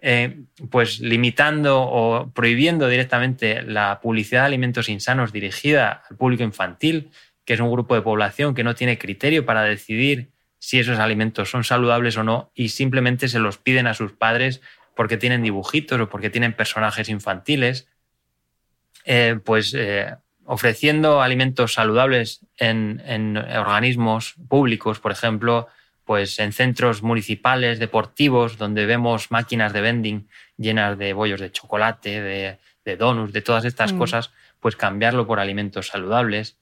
[0.00, 7.10] Eh, pues limitando o prohibiendo directamente la publicidad de alimentos insanos dirigida al público infantil,
[7.44, 11.50] que es un grupo de población que no tiene criterio para decidir si esos alimentos
[11.50, 14.60] son saludables o no y simplemente se los piden a sus padres
[14.94, 17.86] porque tienen dibujitos o porque tienen personajes infantiles,
[19.04, 25.68] eh, pues eh, ofreciendo alimentos saludables en, organismos públicos, por ejemplo,
[26.04, 32.20] pues en centros municipales, deportivos, donde vemos máquinas de vending llenas de bollos de chocolate,
[32.20, 33.98] de, de donuts, de todas estas mm.
[33.98, 36.56] cosas, pues cambiarlo por alimentos saludables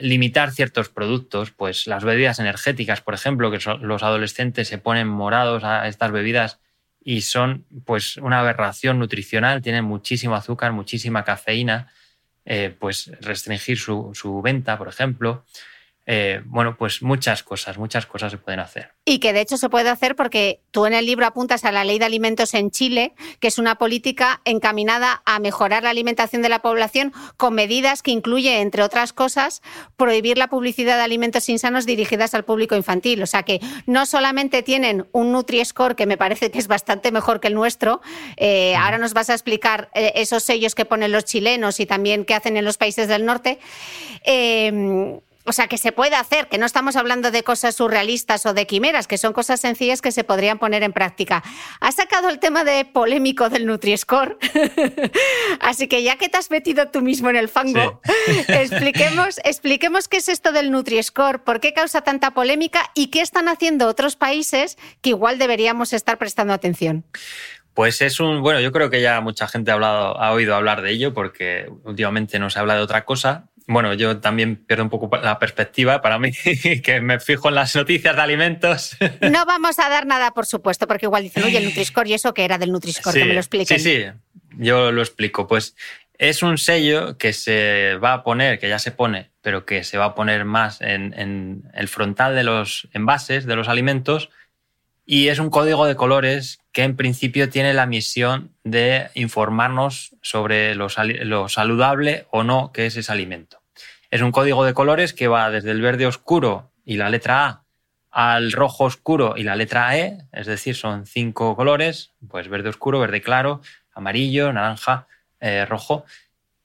[0.00, 5.64] limitar ciertos productos, pues las bebidas energéticas, por ejemplo, que los adolescentes se ponen morados
[5.64, 6.60] a estas bebidas
[7.02, 11.92] y son pues una aberración nutricional, tienen muchísimo azúcar, muchísima cafeína,
[12.44, 15.44] eh, pues restringir su, su, venta, por ejemplo.
[16.06, 18.94] Eh, bueno, pues muchas cosas, muchas cosas se pueden hacer.
[19.04, 21.84] Y que de hecho se puede hacer porque tú en el libro apuntas a la
[21.84, 26.48] ley de alimentos en Chile, que es una política encaminada a mejorar la alimentación de
[26.48, 29.62] la población con medidas que incluye, entre otras cosas,
[29.96, 33.22] prohibir la publicidad de alimentos insanos dirigidas al público infantil.
[33.22, 37.40] O sea que no solamente tienen un Nutri-Score que me parece que es bastante mejor
[37.40, 38.00] que el nuestro,
[38.36, 42.24] eh, ahora nos vas a explicar eh, esos sellos que ponen los chilenos y también
[42.24, 43.58] qué hacen en los países del norte
[45.44, 48.66] o sea, que se puede hacer, que no estamos hablando de cosas surrealistas o de
[48.66, 51.42] quimeras, que son cosas sencillas que se podrían poner en práctica.
[51.80, 54.38] Has sacado el tema de polémico del Nutri-Score,
[55.60, 58.00] así que ya que te has metido tú mismo en el fango,
[58.48, 63.48] expliquemos, expliquemos qué es esto del Nutri-Score, por qué causa tanta polémica y qué están
[63.48, 67.04] haciendo otros países que igual deberíamos estar prestando atención.
[67.74, 70.82] Pues es un, bueno, yo creo que ya mucha gente ha, hablado, ha oído hablar
[70.82, 73.48] de ello porque últimamente no se habla de otra cosa.
[73.66, 76.32] Bueno, yo también pierdo un poco la perspectiva para mí,
[76.82, 78.96] que me fijo en las noticias de alimentos.
[79.20, 82.34] No vamos a dar nada, por supuesto, porque igual dicen, oye, el Nutriscore, ¿y eso
[82.34, 83.20] que era del Nutriscore?
[83.20, 83.78] que me lo expliquen.
[83.78, 84.04] Sí, sí,
[84.58, 85.46] yo lo explico.
[85.46, 85.74] Pues
[86.20, 89.96] es un sello que se va a poner, que ya se pone, pero que se
[89.96, 94.28] va a poner más en, el frontal de los envases de los alimentos.
[95.04, 100.74] Y es un código de colores que en principio tiene la misión de informarnos sobre
[100.74, 100.88] lo,
[101.48, 103.60] saludable o no que es ese alimento.
[104.10, 107.64] Es un código de colores que va desde el verde oscuro y la letra A
[108.10, 112.98] al rojo oscuro y la letra E, es decir, son cinco colores, pues verde oscuro,
[112.98, 113.62] verde claro,
[113.94, 115.06] amarillo, naranja,
[115.40, 116.04] eh, rojo.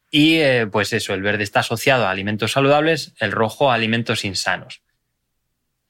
[0.09, 4.25] Y eh, pues eso, el verde está asociado a alimentos saludables, el rojo a alimentos
[4.25, 4.81] insanos.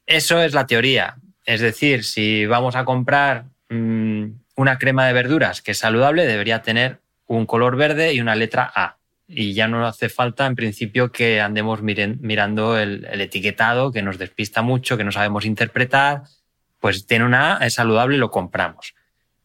[0.05, 1.17] Eso es la teoría.
[1.45, 4.25] Es decir, si vamos a comprar mm,
[4.55, 8.71] una crema de verduras que es saludable, debería tener un color verde y una letra
[8.73, 8.97] A.
[9.27, 14.61] Y ya no hace falta, en principio, que andemos mirando el, etiquetado, que nos despista
[14.61, 16.23] mucho, que no sabemos interpretar.
[16.79, 18.93] Pues tiene una A, es saludable lo compramos.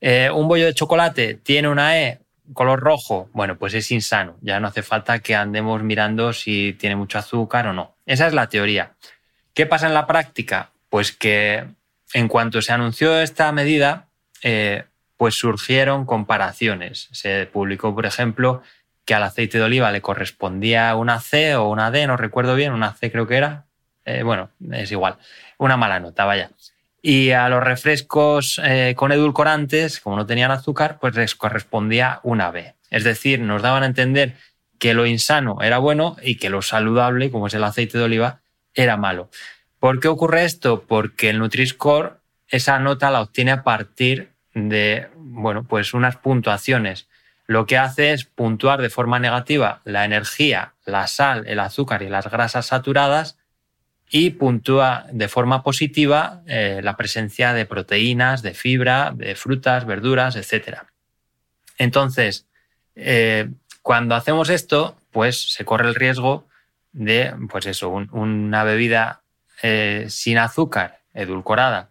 [0.01, 2.21] Eh, un bollo de chocolate tiene una E,
[2.53, 4.37] color rojo, bueno, pues es insano.
[4.43, 7.95] Ya no hace falta que andemos mirando si tiene mucho azúcar o no.
[8.07, 8.93] Esa es la teoría.
[9.55, 10.71] ¿Qué pasa en la práctica?
[10.89, 11.65] Pues que
[12.15, 14.09] en cuanto se anunció esta medida,
[14.43, 14.85] eh,
[15.17, 17.09] pues surgieron comparaciones.
[17.13, 18.63] Se publicó, por ejemplo,
[19.05, 22.73] que al aceite de oliva le correspondía una C o una D, no recuerdo bien,
[22.73, 23.67] una C creo que era.
[24.05, 25.17] Eh, bueno, es igual.
[25.59, 26.51] Una mala nota, vaya.
[27.03, 32.51] Y a los refrescos eh, con edulcorantes, como no tenían azúcar, pues les correspondía una
[32.51, 32.75] B.
[32.91, 34.37] Es decir, nos daban a entender
[34.79, 38.41] que lo insano era bueno y que lo saludable, como es el aceite de oliva,
[38.75, 39.31] era malo.
[39.81, 40.85] ¿Por qué ocurre esto?
[40.87, 42.21] Porque el Nutri-Score
[42.51, 47.09] esa nota la obtiene a partir de, bueno, pues unas puntuaciones.
[47.47, 52.09] Lo que hace es puntuar de forma negativa la energía, la sal, el azúcar y
[52.09, 53.39] las grasas saturadas
[54.11, 60.37] y puntúa de forma positiva eh, la presencia de proteínas, de fibra, de frutas, verduras,
[60.37, 60.81] etc.
[61.79, 62.47] Entonces,
[62.97, 63.49] eh,
[63.83, 66.49] cuando hacemos esto, pues se corre el riesgo
[66.93, 69.20] de, pues eso, una bebida
[69.63, 71.91] eh, sin azúcar, edulcorada,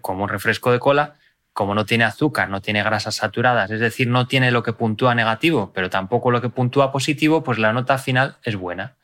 [0.00, 1.14] como un refresco de cola,
[1.52, 5.14] como no tiene azúcar, no tiene grasas saturadas, es decir, no tiene lo que puntúa
[5.14, 8.94] negativo, pero tampoco lo que puntúa positivo, pues la nota final es buena.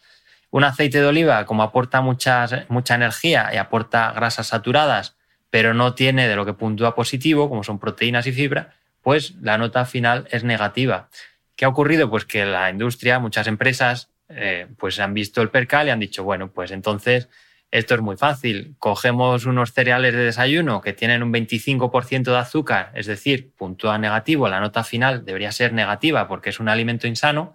[0.51, 2.47] Un aceite de oliva, como aporta mucha
[2.91, 5.16] energía y aporta grasas saturadas,
[5.49, 9.57] pero no tiene de lo que puntúa positivo, como son proteínas y fibra, pues la
[9.57, 11.09] nota final es negativa.
[11.57, 12.11] ¿Qué ha ocurrido?
[12.11, 16.25] Pues que la industria, muchas empresas, eh, pues han visto el percal y han dicho,
[16.25, 17.29] bueno, pues entonces
[17.73, 18.77] esto es muy fácil.
[18.79, 24.49] Cogemos unos cereales de desayuno que tienen un 25% de azúcar, es decir, puntúa negativo,
[24.49, 27.55] la nota final debería ser negativa porque es un alimento insano,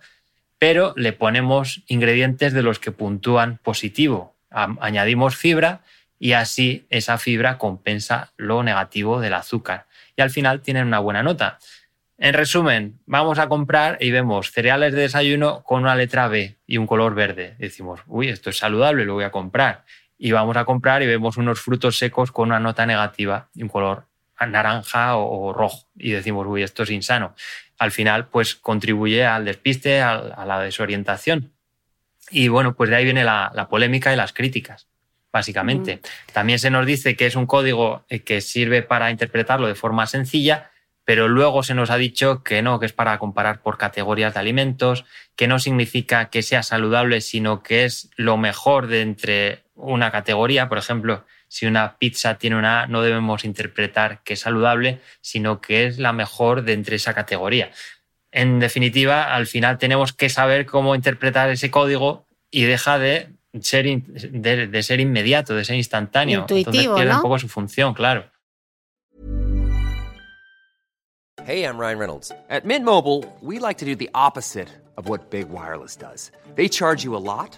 [0.57, 4.35] pero le ponemos ingredientes de los que puntúan positivo.
[4.49, 5.81] Añadimos fibra
[6.17, 9.85] y así esa fibra compensa lo negativo del azúcar.
[10.15, 11.59] Y al final tienen una buena nota.
[12.17, 16.77] En resumen, vamos a comprar y vemos cereales de desayuno con una letra B y
[16.77, 17.55] un color verde.
[17.59, 19.83] Decimos, uy, esto es saludable, lo voy a comprar.
[20.17, 23.69] Y vamos a comprar y vemos unos frutos secos con una nota negativa y un
[23.69, 24.07] color
[24.39, 25.87] naranja o, rojo.
[25.95, 27.33] Y decimos, uy, esto es insano
[27.77, 31.53] al final pues contribuye al despiste, a, la desorientación.
[32.29, 34.87] Y bueno, pues de ahí viene la, polémica y las críticas,
[35.31, 36.01] básicamente.
[36.33, 40.07] También se nos dice que es un código eh, que sirve para interpretarlo de forma
[40.07, 40.71] sencilla,
[41.05, 44.41] pero luego se nos ha dicho que no, que es para comparar por categorías de
[44.41, 45.05] alimentos,
[45.37, 50.67] que no significa que sea saludable, sino que es lo mejor de entre una categoría.
[50.67, 55.61] Por ejemplo, si una pizza tiene una A, no debemos interpretar que es saludable, sino
[55.61, 57.71] que es la mejor de entre esa categoría.
[58.31, 63.29] En definitiva, al final tenemos que saber cómo interpretar ese código y deja de
[63.61, 66.41] ser, de, ser inmediato, de ser instantáneo.
[66.41, 68.29] Intuitivo, Entonces pierde un poco su función, claro.
[71.45, 72.31] Hey, I'm Ryan Reynolds.
[72.49, 74.67] At Mint Mobile, we like to do the opposite
[74.97, 76.31] of what Big Wireless does.
[76.55, 77.57] They charge you a lot.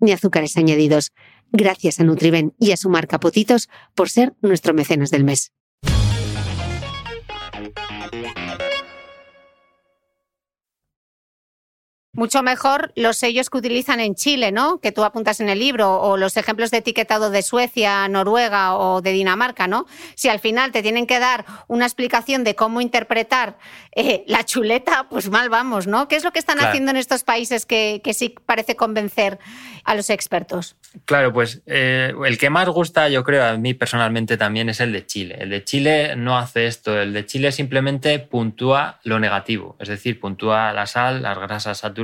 [0.00, 1.12] ni azúcares añadidos.
[1.52, 5.52] Gracias a Nutriben y a su marca Potitos por ser nuestro mecenas del mes.
[12.12, 14.80] Mucho mejor los sellos que utilizan en Chile, ¿no?
[14.80, 19.00] Que tú apuntas en el libro, o los ejemplos de etiquetado de Suecia, Noruega o
[19.00, 19.86] de Dinamarca, ¿no?
[20.16, 23.58] Si al final te tienen que dar una explicación de cómo interpretar
[23.94, 26.08] eh, la chuleta, pues mal vamos, ¿no?
[26.08, 26.70] ¿Qué es lo que están Claro.
[26.70, 29.38] haciendo en estos países que, que sí parece convencer
[29.84, 30.74] a los expertos?
[31.04, 34.92] Claro, pues eh, el que más gusta, yo creo, a mí personalmente también es el
[34.92, 35.36] de Chile.
[35.38, 40.18] El de Chile no hace esto, el de Chile simplemente puntúa lo negativo, es decir,
[40.18, 41.99] puntúa la sal, las grasas saturadas,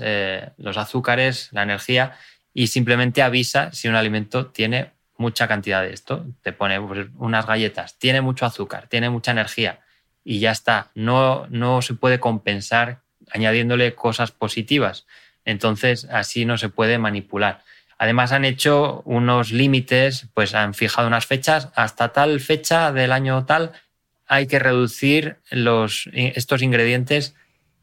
[0.00, 2.16] eh, los azúcares, la energía
[2.54, 6.26] y simplemente avisa si un alimento tiene mucha cantidad de esto.
[6.42, 9.80] Te pone pues, unas galletas, tiene mucho azúcar, tiene mucha energía
[10.24, 10.90] y ya está.
[10.94, 15.06] No, no se puede compensar añadiéndole cosas positivas.
[15.44, 17.62] Entonces, así no se puede manipular.
[17.98, 21.70] Además, han hecho unos límites, pues han fijado unas fechas.
[21.74, 23.72] Hasta tal fecha del año tal
[24.28, 27.34] hay que reducir los, estos ingredientes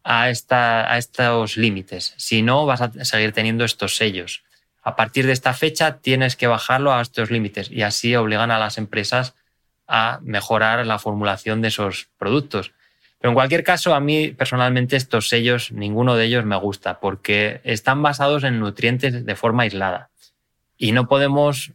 [0.06, 2.14] a, estos límites.
[2.18, 4.44] Si no, vas a seguir teniendo estos sellos.
[4.84, 8.60] A partir de esta fecha tienes que bajarlo a estos límites y así obligan a
[8.60, 9.34] las empresas
[9.88, 12.72] a mejorar la formulación de esos productos.
[13.20, 17.62] Pero en cualquier caso, a mí personalmente estos sellos, ninguno de ellos me gusta porque
[17.64, 20.10] están basados en nutrientes de forma aislada
[20.78, 21.72] y no podemos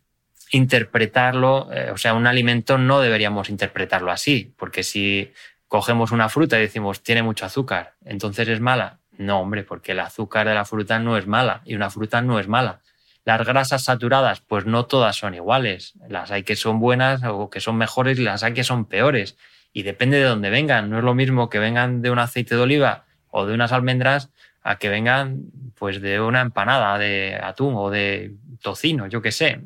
[0.52, 5.32] interpretarlo, eh, o sea, un alimento no deberíamos interpretarlo así, porque si
[5.70, 8.98] cogemos una fruta y decimos tiene mucho azúcar, entonces es mala.
[9.16, 12.40] No, hombre, porque el azúcar de la fruta no es mala y una fruta no
[12.40, 12.80] es mala.
[13.24, 15.94] Las grasas saturadas, pues no todas son iguales.
[16.08, 19.36] Las hay que son buenas o que son mejores y las hay que son peores.
[19.72, 20.90] Y depende de dónde vengan.
[20.90, 24.30] No es lo mismo que vengan de un aceite de oliva o de unas almendras
[24.62, 25.44] a que vengan
[25.76, 29.60] pues de una empanada de atún o de tocino, yo qué sé.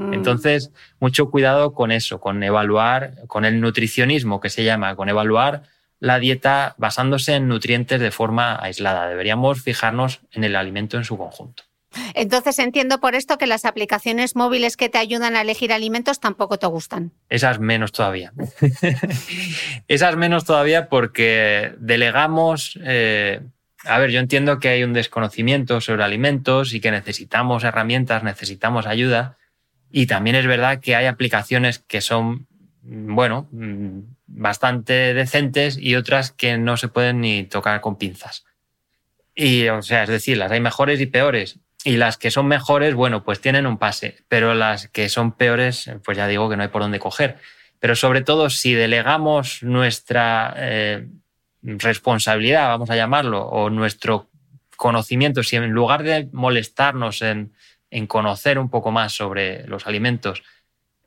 [0.00, 0.14] Mm.
[0.14, 5.62] Entonces, mucho cuidado con eso, con evaluar, con el nutricionismo que se llama, con evaluar
[5.98, 9.06] la dieta basándose en nutrientes de forma aislada.
[9.08, 11.64] Deberíamos fijarnos en el alimento en su conjunto.
[12.14, 16.56] Entonces entiendo por esto que las aplicaciones móviles que te ayudan a elegir alimentos tampoco
[16.56, 17.12] te gustan.
[17.28, 18.32] Esas menos todavía.
[19.88, 22.78] Esas menos todavía porque delegamos...
[22.82, 23.40] eh,
[23.84, 28.86] a ver, yo entiendo que hay un desconocimiento sobre alimentos y que necesitamos herramientas, necesitamos
[28.86, 29.38] ayuda.
[29.90, 32.46] Y también es verdad que hay aplicaciones que son,
[32.82, 33.48] bueno,
[34.26, 38.44] bastante decentes y otras que no se pueden ni tocar con pinzas.
[39.34, 41.58] Y, o sea, es decir, las hay mejores y peores.
[41.82, 44.18] Y las que son mejores, bueno, pues tienen un pase.
[44.28, 47.38] Pero las que son peores, pues ya digo que no hay por dónde coger.
[47.78, 51.08] Pero sobre todo, si delegamos nuestra eh,
[51.62, 54.28] responsabilidad, vamos a llamarlo, o nuestro
[54.76, 57.52] conocimiento, si en lugar de molestarnos en,
[57.90, 60.42] en conocer un poco más sobre los alimentos,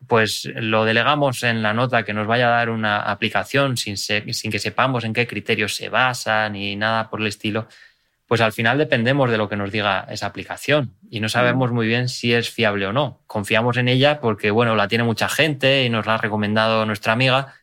[0.07, 4.33] pues lo delegamos en la nota que nos vaya a dar una aplicación sin, se-
[4.33, 7.67] sin que sepamos en qué criterios se basa ni nada por el estilo,
[8.27, 11.87] pues al final dependemos de lo que nos diga esa aplicación y no sabemos muy
[11.87, 13.21] bien si es fiable o no.
[13.27, 17.13] Confiamos en ella porque, bueno, la tiene mucha gente y nos la ha recomendado nuestra
[17.13, 17.53] amiga,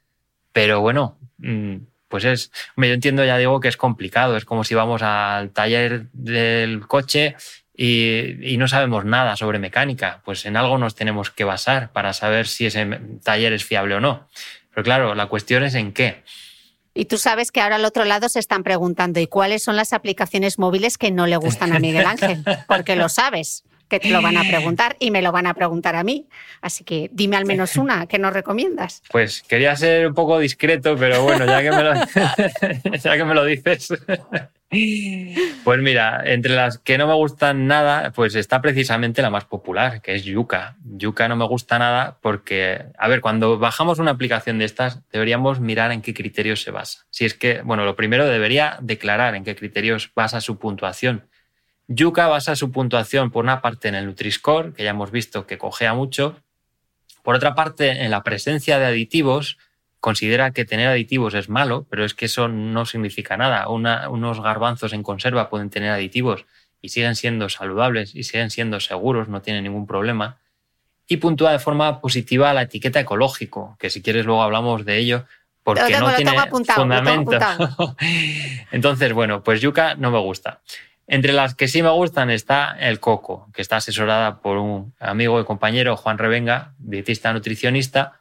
[0.52, 1.76] pero bueno, mm,
[2.08, 6.06] pues es, yo entiendo, ya digo, que es complicado, es como si vamos al taller
[6.12, 7.36] del coche
[7.82, 12.12] y, y no sabemos nada sobre mecánica, pues en algo nos tenemos que basar para
[12.12, 12.84] saber si ese
[13.24, 14.28] taller es fiable o no.
[14.68, 16.22] Pero claro, la cuestión es en qué.
[16.92, 19.94] Y tú sabes que ahora al otro lado se están preguntando, ¿y cuáles son las
[19.94, 22.44] aplicaciones móviles que no le gustan a Miguel Ángel?
[22.68, 25.96] Porque lo sabes que te lo van a preguntar y me lo van a preguntar
[25.96, 26.28] a mí.
[26.62, 29.02] Así que dime al menos una que nos recomiendas.
[29.10, 31.94] Pues quería ser un poco discreto, pero bueno, ya que me lo,
[33.02, 33.92] ya que me lo dices.
[35.64, 40.00] Pues mira, entre las que no me gustan nada, pues está precisamente la más popular,
[40.00, 40.76] que es Yuka.
[40.84, 45.58] Yuka no me gusta nada porque, a ver, cuando bajamos una aplicación de estas, deberíamos
[45.58, 47.04] mirar en qué criterios se basa.
[47.10, 51.28] Si es que, bueno, lo primero debería declarar en qué criterios basa su puntuación.
[51.92, 55.58] Yuka basa su puntuación por una parte en el Nutri-Score, que ya hemos visto que
[55.58, 56.36] cogea mucho,
[57.24, 59.58] por otra parte en la presencia de aditivos,
[59.98, 63.68] considera que tener aditivos es malo, pero es que eso no significa nada.
[63.68, 66.46] unos garbanzos en conserva pueden tener aditivos
[66.80, 70.38] y siguen siendo saludables y siguen siendo seguros, no tienen ningún problema.
[71.08, 75.24] Y puntúa de forma positiva la etiqueta ecológico, que si quieres luego hablamos de ello,
[75.64, 76.38] porque no tiene
[76.76, 77.36] fundamento.
[78.70, 80.60] Entonces, bueno, pues yuca no me gusta.
[81.12, 85.40] Entre las que sí me gustan está el coco, que está asesorada por un amigo
[85.40, 88.20] y compañero, Juan Revenga, dietista nutricionista.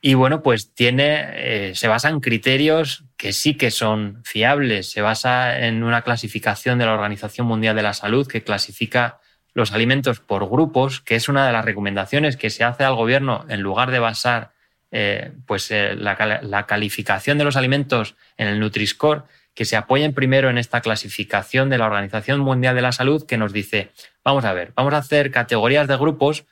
[0.00, 4.90] Y bueno, pues tiene, eh, se basa en criterios que sí que son fiables.
[4.90, 9.20] Se basa en una clasificación de la Organización Mundial de la Salud que clasifica
[9.52, 13.44] los alimentos por grupos, que es una de las recomendaciones que se hace al gobierno
[13.50, 14.52] en lugar de basar
[14.90, 19.24] eh, pues, eh, la, la, calificación de los alimentos en el Nutri-Score
[19.54, 23.36] que se apoyen primero en esta clasificación de la Organización Mundial de la Salud que
[23.36, 23.90] nos dice,
[24.24, 26.44] vamos a ver, vamos a hacer categorías de grupos,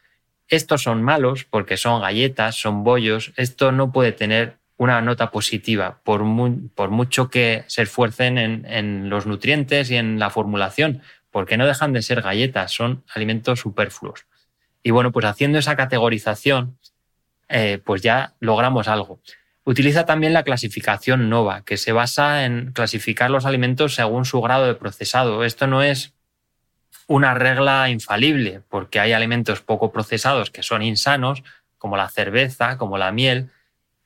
[0.48, 6.00] estos son malos porque son galletas, son bollos, esto no puede tener una nota positiva
[6.04, 6.22] por,
[6.74, 11.92] por mucho que se esfuercen en, los nutrientes y en la formulación, porque no dejan
[11.92, 14.24] de ser galletas, son alimentos superfluos.
[14.82, 16.78] Y bueno, pues haciendo esa categorización,
[17.50, 19.20] eh, pues ya logramos algo.
[19.64, 24.66] Utiliza también la clasificación NOVA, que se basa en clasificar los alimentos según su grado
[24.66, 25.44] de procesado.
[25.44, 26.14] Esto no es
[27.06, 31.42] una regla infalible, porque hay alimentos poco procesados que son insanos,
[31.76, 33.50] como la cerveza, como la miel,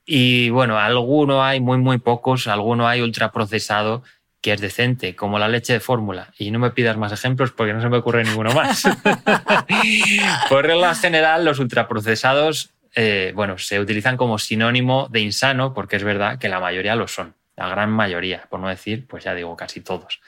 [0.07, 4.03] y bueno, alguno hay, muy, muy pocos, alguno hay ultraprocesado
[4.45, 6.35] que es decente, como la leche de fórmula.
[6.39, 8.83] Y no me pidas más ejemplos porque no se me ocurre ninguno más.
[10.51, 16.05] Por regla general, los ultraprocesados eh, bueno, se utilizan como sinónimo de insano porque es
[16.05, 19.57] verdad que la mayoría lo son, la gran mayoría, por no decir, pues ya digo,
[19.57, 20.21] casi todos.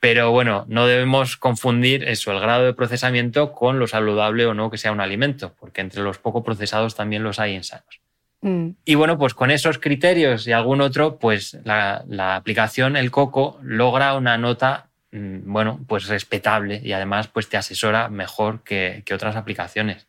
[0.00, 4.70] Pero bueno, no debemos confundir eso, el grado de procesamiento con lo saludable o no
[4.70, 8.00] que sea un alimento, porque entre los poco procesados también los hay insanos.
[8.40, 8.70] Mm.
[8.84, 14.14] Y bueno, pues con esos criterios y algún otro, pues la, aplicación, el coco, logra
[14.14, 20.08] una nota, mm, bueno, pues respetable y además pues te asesora mejor que otras aplicaciones.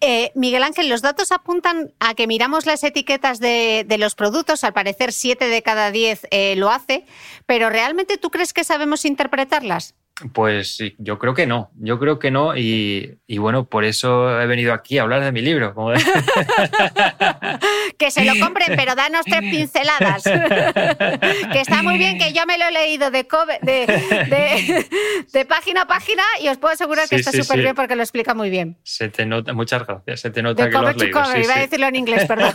[0.00, 4.72] Eh, Miguel Ángel, los datos apuntan a que miramos las etiquetas de, los productos, al
[4.72, 7.04] parecer 7 de cada 10 eh, lo hace,
[7.46, 9.94] pero ¿realmente tú crees que sabemos interpretarlas?
[10.32, 14.46] Pues sí, yo creo que no, yo creo que no y, bueno, por eso he
[14.46, 15.74] venido aquí a hablar de mi libro.
[17.98, 20.22] que se lo compren, pero danos tres pinceladas.
[21.52, 23.26] que está muy bien, que yo me lo he leído de,
[25.32, 28.34] de, página a página y os puedo asegurar que está súper bien porque lo explica
[28.34, 28.78] muy bien.
[28.84, 31.20] Se te nota, muchas gracias, se te nota que lo has leído.
[31.20, 32.54] Cover, iba a decirlo en inglés, perdón.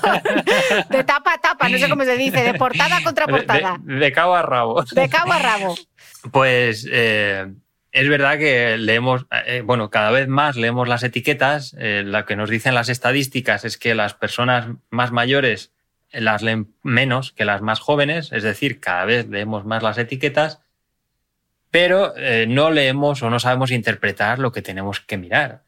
[0.90, 3.78] de tapa a tapa, no sé cómo se dice, de portada contra portada.
[3.82, 4.84] De, cabo a rabo.
[4.92, 5.76] De cabo a rabo.
[6.32, 7.48] Pues eh,
[7.94, 11.76] es verdad que leemos, eh, bueno, cada vez más leemos las etiquetas.
[11.78, 15.72] Eh, lo que nos dicen las estadísticas es que las personas más mayores
[16.12, 20.60] las leen menos que las más jóvenes, es decir, cada vez leemos más las etiquetas,
[21.72, 22.14] pero
[22.48, 25.64] no leemos o no sabemos interpretar lo que tenemos que mirar.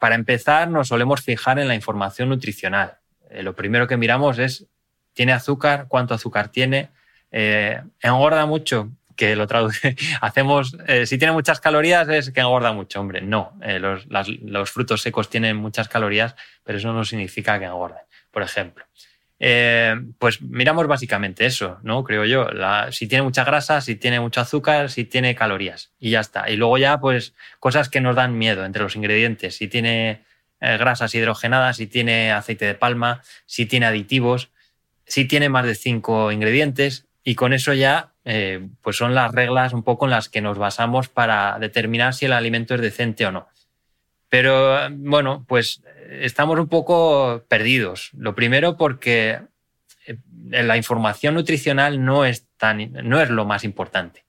[0.00, 2.94] para empezar, nos solemos fijar en la información nutricional.
[3.30, 4.66] lo primero que miramos es,
[5.12, 5.86] ¿tiene azúcar?
[5.86, 6.88] ¿Cuánto azúcar tiene?
[7.30, 8.90] ¿Engorda mucho?
[9.16, 13.58] Que lo traduce, hacemos, eh, si tiene muchas calorías es que engorda mucho, hombre, no,
[13.62, 17.98] eh, los, frutos secos tienen muchas calorías, pero eso no significa que engorden,
[18.30, 18.84] por ejemplo.
[19.40, 22.02] Eh, pues miramos básicamente eso, ¿no?
[22.04, 22.46] Creo yo,
[22.90, 26.48] si tiene mucha grasa, si tiene mucho azúcar, si tiene calorías, y ya está.
[26.48, 30.24] Y luego ya, pues, cosas que nos dan miedo entre los ingredientes, si tiene
[30.60, 34.50] grasas hidrogenadas, si tiene aceite de palma, si tiene aditivos,
[35.04, 39.72] si tiene más de cinco ingredientes, y con eso ya eh, pues son las reglas
[39.72, 43.32] un poco en las que nos basamos para determinar si el alimento es decente o
[43.32, 43.48] no.
[44.28, 48.10] Pero bueno, pues estamos un poco perdidos.
[48.16, 49.40] Lo primero porque
[50.06, 50.16] eh,
[50.50, 54.24] la información nutricional no es, tan, no es lo más importante.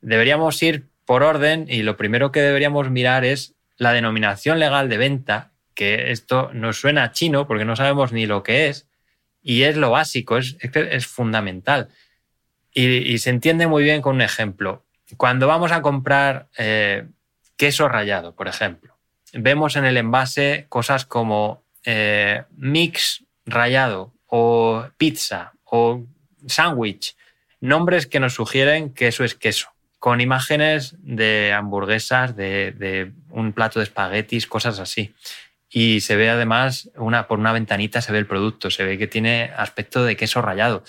[0.00, 4.98] Deberíamos ir por orden y lo primero que deberíamos mirar es la denominación legal de
[4.98, 8.88] venta, que esto nos suena chino porque no sabemos ni lo que es,
[9.42, 11.88] Y es lo básico, es, es fundamental.
[12.78, 14.84] Y, se entiende muy bien con un ejemplo.
[15.16, 17.06] Cuando vamos a comprar eh,
[17.56, 18.98] queso rallado, por ejemplo,
[19.32, 26.04] vemos en el envase cosas como eh, mix rallado o pizza o
[26.46, 27.16] sándwich,
[27.60, 33.78] nombres que nos sugieren que eso es queso, con imágenes de hamburguesas, de, un plato
[33.78, 35.14] de espaguetis, cosas así.
[35.70, 36.90] Y se ve además,
[37.26, 40.84] por una ventanita se ve el producto, se ve que tiene aspecto de queso rallado.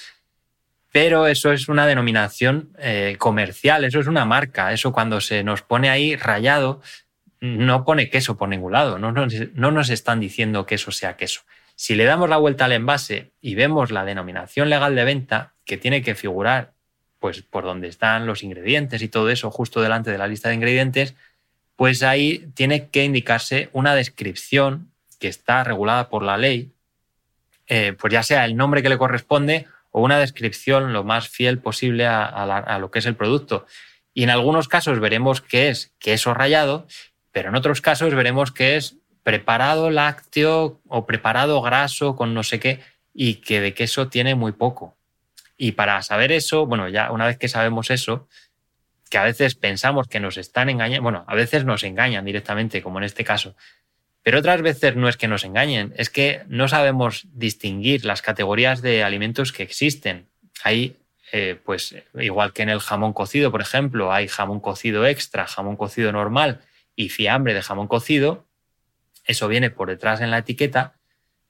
[0.92, 4.74] Pero eso es una denominación eh, comercial, eso es una marca.
[4.74, 6.82] Eso cuando se nos pone ahí rayado,
[7.40, 8.98] no pone queso por ningún lado.
[8.98, 11.42] No no nos están diciendo que eso sea queso.
[11.76, 15.78] Si le damos la vuelta al envase y vemos la denominación legal de venta, que
[15.78, 16.74] tiene que figurar
[17.20, 20.56] pues, por donde están los ingredientes y todo eso, justo delante de la lista de
[20.56, 21.14] ingredientes,
[21.76, 26.72] pues ahí tiene que indicarse una descripción que está regulada por la ley,
[27.68, 29.68] eh, pues ya sea el nombre que le corresponde
[29.98, 33.66] o una descripción lo más fiel posible a, a lo que es el producto.
[34.14, 36.86] Y en algunos casos veremos que es queso rallado,
[37.32, 42.60] pero en otros casos veremos que es preparado lácteo o preparado graso con no sé
[42.60, 42.80] qué
[43.12, 44.96] y que de queso tiene muy poco.
[45.58, 48.28] Y para saber eso, bueno, ya una vez que sabemos eso,
[49.10, 53.00] que a veces pensamos que nos están engañando, bueno, a veces nos engañan directamente, como
[53.00, 53.56] en este caso,
[54.28, 58.82] pero otras veces no es que nos engañen, es que no sabemos distinguir las categorías
[58.82, 60.28] de alimentos que existen.
[60.66, 60.98] Hay,
[61.32, 65.78] eh, pues, igual que en el jamón cocido, por ejemplo, hay jamón cocido extra, jamón
[65.78, 66.60] cocido normal
[66.94, 68.44] y fiambre de jamón cocido,
[69.24, 70.96] eso viene por detrás en la etiqueta,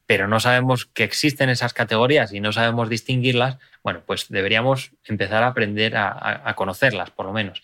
[0.05, 5.41] pero no sabemos que existen esas categorías y no sabemos distinguirlas, bueno, pues deberíamos empezar
[5.41, 7.63] a aprender a, conocerlas, por lo menos.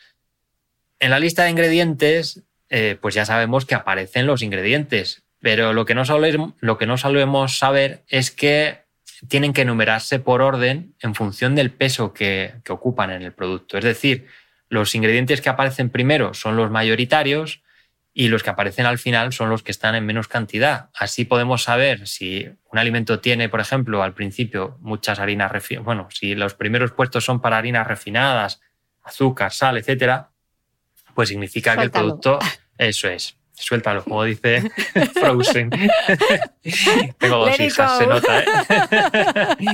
[1.00, 2.42] En la lista de ingredientes,
[2.76, 6.88] eh, pues ya sabemos que aparecen los ingredientes, pero lo que, no solemos, lo que
[6.88, 8.82] no solemos saber es que
[9.28, 13.78] tienen que enumerarse por orden en función del peso que ocupan en el producto.
[13.78, 14.28] Es decir,
[14.70, 17.62] los ingredientes que aparecen primero son los mayoritarios,
[18.14, 20.90] y los que aparecen al final son los que están en menos cantidad.
[20.94, 26.08] Así podemos saber si un alimento tiene, por ejemplo, al principio muchas harinas refinadas, bueno,
[26.12, 28.62] si los primeros puestos son para harinas refinadas,
[29.04, 30.30] azúcar, sal, etcétera,
[31.16, 32.40] pues significa que el producto,
[32.86, 34.70] eso es, suéltalo, como dice
[35.14, 35.70] Frozen.
[37.18, 38.46] Tengo dos hijas, se nota, ¿eh?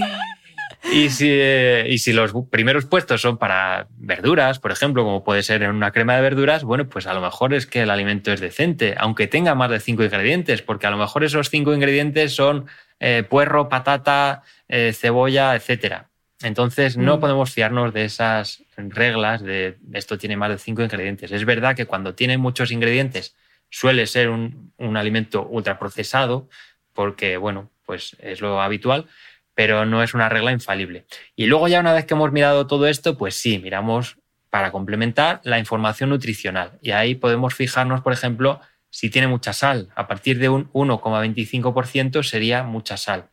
[0.91, 5.43] Y si, eh, y si los primeros puestos son para verduras, por ejemplo, como puede
[5.43, 8.31] ser en una crema de verduras, bueno, pues a lo mejor es que el alimento
[8.31, 12.33] es decente, aunque tenga más de cinco ingredientes, porque a lo mejor esos cinco ingredientes
[12.33, 12.67] son
[12.99, 16.05] eh, puerro, patata, eh, cebolla, etc.
[16.41, 17.19] Entonces no mm.
[17.19, 21.31] podemos fiarnos de esas reglas de esto tiene más de cinco ingredientes.
[21.31, 23.35] Es verdad que cuando tiene muchos ingredientes
[23.69, 26.49] suele ser un, un alimento ultraprocesado,
[26.93, 29.07] porque, bueno, pues es lo habitual,
[29.53, 31.05] pero no es una regla infalible.
[31.35, 34.17] Y luego ya una vez que hemos mirado todo esto, pues sí, miramos
[34.49, 36.79] para complementar la información nutricional.
[36.81, 39.89] Y ahí podemos fijarnos, por ejemplo, si tiene mucha sal.
[39.95, 43.29] A partir de un 1,25% sería mucha sal.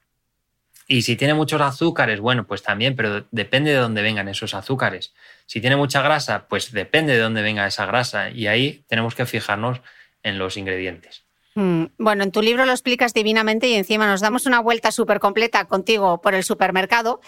[0.88, 5.14] Y si tiene muchos azúcares, bueno, pues también, pero depende de dónde vengan esos azúcares.
[5.46, 8.30] Si tiene mucha grasa, pues depende de dónde venga esa grasa.
[8.30, 9.80] Y ahí tenemos que fijarnos
[10.22, 11.24] en los ingredientes.
[11.56, 15.20] Mm, bueno, en tu libro lo explicas divinamente y encima nos damos una vuelta súper
[15.20, 17.20] completa contigo por el supermercado.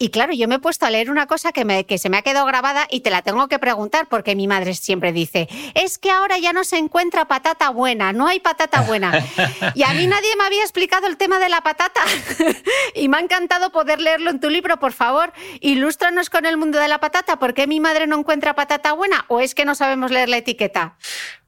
[0.00, 2.46] Y claro, yo me he puesto a leer una cosa que, se me ha quedado
[2.46, 6.38] grabada y te la tengo que preguntar porque mi madre siempre dice, es que ahora
[6.38, 9.12] ya no se encuentra patata buena, no hay patata buena.
[9.74, 12.02] Y a mí nadie me había explicado el tema de la patata
[12.94, 16.78] y me ha encantado poder leerlo en tu libro, por favor, ilústranos con el mundo
[16.78, 19.74] de la patata, ¿por qué mi madre no encuentra patata buena o es que no
[19.74, 20.96] sabemos leer la etiqueta?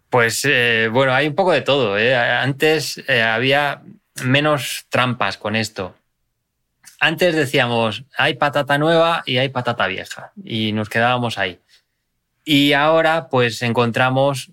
[0.09, 1.97] Pues eh, bueno, hay un poco de todo.
[1.97, 2.17] ¿eh?
[2.17, 3.83] Antes eh, había
[4.25, 5.95] menos trampas con esto.
[7.01, 11.59] Antes decíamos, hay patata nueva y hay patata vieja, y nos quedábamos ahí.
[12.45, 14.53] Y ahora pues encontramos,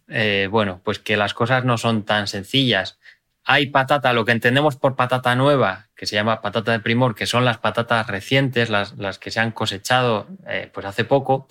[0.50, 2.98] bueno, pues que las cosas no son tan sencillas.
[3.44, 7.26] Hay patata, lo que entendemos por patata nueva, que se llama patata de primor, que
[7.26, 10.28] son las patatas recientes, las, las que se han cosechado
[10.74, 11.48] pues hace poco,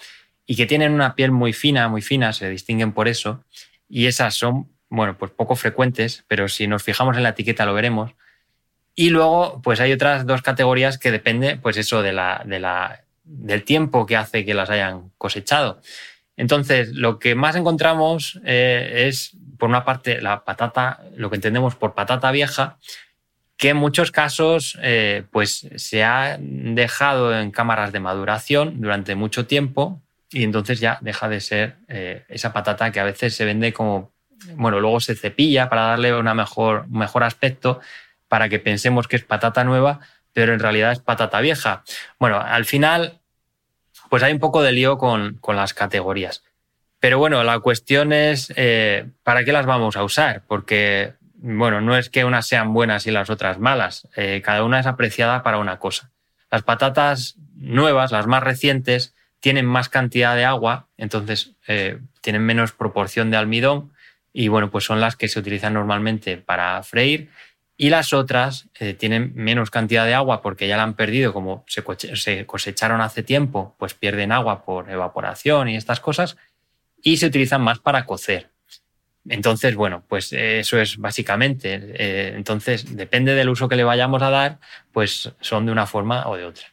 [0.46, 3.44] y que tienen una piel muy fina, muy fina, se distinguen por eso
[3.88, 7.74] y esas son, bueno, pues poco frecuentes, pero si nos fijamos en la etiqueta lo
[7.74, 8.12] veremos.
[8.98, 13.04] Y luego, pues hay otras dos categorías que depende, pues eso, de la, de la,
[13.24, 15.82] del tiempo que hace que las hayan cosechado.
[16.36, 21.76] Entonces, lo que más encontramos eh, es, por una parte, la patata, lo que entendemos
[21.76, 22.78] por patata vieja,
[23.58, 29.46] que en muchos casos eh, pues se ha dejado en cámaras de maduración durante mucho
[29.46, 33.72] tiempo y entonces ya deja de ser eh, esa patata que a veces se vende
[33.72, 34.12] como,
[34.54, 37.80] bueno, luego se cepilla para darle mejor, un mejor aspecto,
[38.28, 40.00] para que pensemos que es patata nueva,
[40.32, 41.82] pero en realidad es patata vieja.
[42.18, 43.20] Bueno, al final,
[44.10, 46.44] pues hay un poco de lío con, las categorías.
[47.00, 50.42] Pero bueno, la cuestión es, eh, ¿para qué las vamos a usar?
[50.46, 54.08] Porque, bueno, no es que unas sean buenas y las otras malas.
[54.16, 56.10] Eh, cada una es apreciada para una cosa.
[56.50, 62.72] Las patatas nuevas, las más recientes, tienen más cantidad de agua, entonces eh, tienen menos
[62.72, 63.92] proporción de almidón
[64.32, 67.30] y bueno, pues son las que se utilizan normalmente para freír
[67.76, 71.64] y las otras eh, tienen menos cantidad de agua porque ya la han perdido, como
[71.66, 76.36] se cosecharon hace tiempo, pues pierden agua por evaporación y estas cosas
[77.02, 78.50] y se utilizan más para cocer.
[79.28, 81.74] Entonces, bueno, pues eso es básicamente.
[81.74, 84.58] Eh, entonces, depende del uso que le vayamos a dar,
[84.92, 86.66] pues son de una forma o de otra.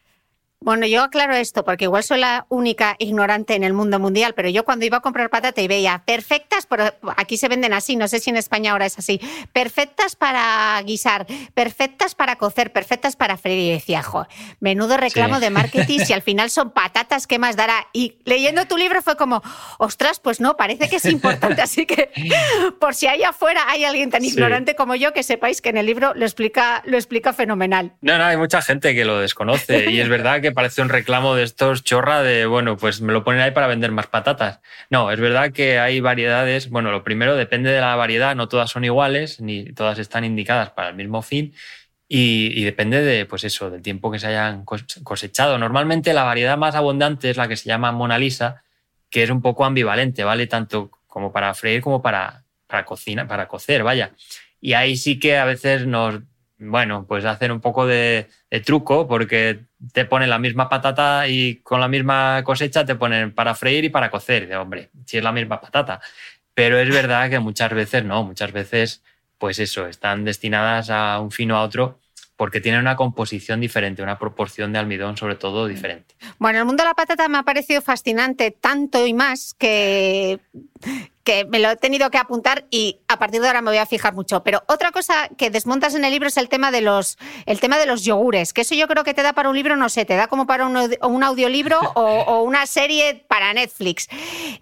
[0.64, 4.48] Bueno, yo aclaro esto porque igual soy la única ignorante en el mundo mundial, pero
[4.48, 6.86] yo cuando iba a comprar patata y veía perfectas, pero
[7.18, 9.20] aquí se venden así, no sé si en España ahora es así,
[9.52, 13.60] perfectas para guisar, perfectas para cocer, perfectas para freír.
[13.64, 14.26] Y decía, jo,
[14.62, 17.88] menudo reclamo de marketing si al final son patatas, ¿qué más dará?
[17.92, 19.44] Y leyendo tu libro fue como,
[19.80, 21.62] ostras, pues no, parece que es importante.
[21.62, 22.10] Así que
[22.80, 25.88] por si allá afuera hay alguien tan ignorante como yo, que sepáis que en el
[25.88, 27.92] libro lo explica, lo explica fenomenal.
[28.00, 31.36] No, no, hay mucha gente que lo desconoce y es verdad que parece un reclamo
[31.36, 34.60] de estos chorra de, bueno, pues me lo ponen ahí para vender más patatas.
[34.90, 36.70] No, es verdad que hay variedades.
[36.70, 40.70] Bueno, lo primero depende de la variedad, no todas son iguales, ni todas están indicadas
[40.72, 41.54] para el mismo fin.
[42.08, 45.58] Y, depende de, pues eso, del tiempo que se hayan cosechado.
[45.58, 48.64] Normalmente la variedad más abundante es la que se llama Mona Lisa,
[49.10, 50.46] que es un poco ambivalente, ¿vale?
[50.48, 54.12] Tanto como para freír como para, para cocina, para cocer, vaya.
[54.62, 56.22] Y ahí sí que a veces nos
[56.70, 58.30] bueno, pues hacer un poco de,
[58.66, 59.62] truco porque
[59.92, 63.90] te ponen la misma patata y con la misma cosecha te ponen para freír y
[63.90, 64.48] para cocer.
[64.48, 66.00] De hombre, si es la misma patata.
[66.54, 69.04] Pero es verdad que muchas veces no, muchas veces,
[69.38, 72.00] pues eso, están destinadas a un fino a otro
[72.36, 76.16] porque tienen una composición diferente, una proporción de almidón sobre todo diferente.
[76.40, 80.40] Bueno, el mundo de la patata me ha parecido fascinante tanto y más que
[81.24, 83.86] que me lo he tenido que apuntar y a partir de ahora me voy a
[83.86, 84.44] fijar mucho.
[84.44, 87.78] Pero otra cosa que desmontas en el libro es el tema de los, el tema
[87.78, 90.06] de los yogures, que eso yo creo que te da para un libro, no sé,
[90.06, 94.08] te da como para un, un audiolibro o, una serie para Netflix.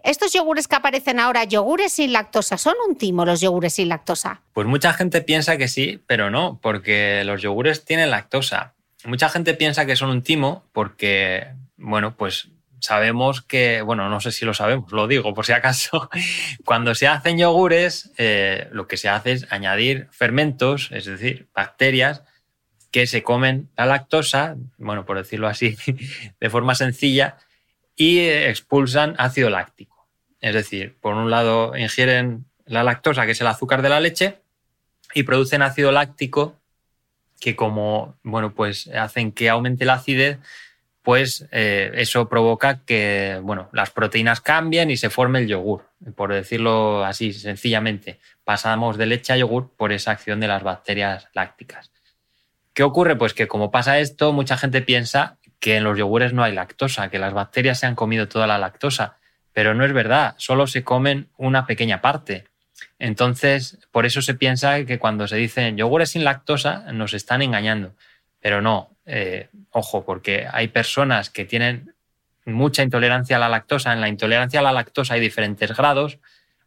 [0.03, 4.41] Estos yogures que aparecen ahora, yogures sin lactosa, ¿son un timo los yogures sin lactosa?
[4.53, 8.74] Pues mucha gente piensa que sí, pero no, porque los yogures tienen lactosa.
[9.05, 11.47] Mucha gente piensa que son un timo porque,
[11.78, 12.49] bueno, pues
[12.82, 16.09] sabemos que, bueno, no sé si lo sabemos, lo digo por si acaso,
[16.65, 22.23] cuando se hacen yogures, eh, lo que se hace es añadir fermentos, es decir, bacterias
[22.91, 25.77] que se comen la lactosa, bueno, por decirlo así,
[26.39, 27.38] de forma sencilla,
[27.95, 30.09] y expulsan ácido láctico.
[30.41, 34.39] Es decir, por un lado ingieren la lactosa, que es el azúcar de la leche,
[35.13, 36.57] y producen ácido láctico
[37.39, 40.39] que como, bueno, pues hacen que aumente la acidez
[41.02, 45.86] pues eh, eso provoca que bueno, las proteínas cambien y se forme el yogur.
[46.16, 51.28] Por decirlo así sencillamente, pasamos de leche a yogur por esa acción de las bacterias
[51.34, 51.91] lácticas.
[52.74, 53.16] ¿Qué ocurre?
[53.16, 57.10] Pues que como pasa esto, mucha gente piensa que en los yogures no hay lactosa,
[57.10, 59.18] que las bacterias se han comido toda la lactosa,
[59.54, 62.45] pero no es verdad, solo se comen una pequeña parte.
[62.97, 67.95] Entonces, por eso se piensa que cuando se dicen yogures sin lactosa, nos están engañando.
[68.39, 71.93] Pero no, eh, ojo, porque hay personas que tienen
[72.45, 73.93] mucha intolerancia a la lactosa.
[73.93, 76.20] En la intolerancia a la lactosa hay diferentes grados.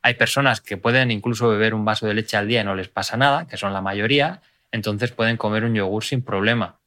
[0.03, 2.89] Hay personas que pueden incluso beber un vaso de leche al día y no les
[2.89, 6.79] pasa nada, que son la mayoría, entonces pueden comer un yogur sin problema.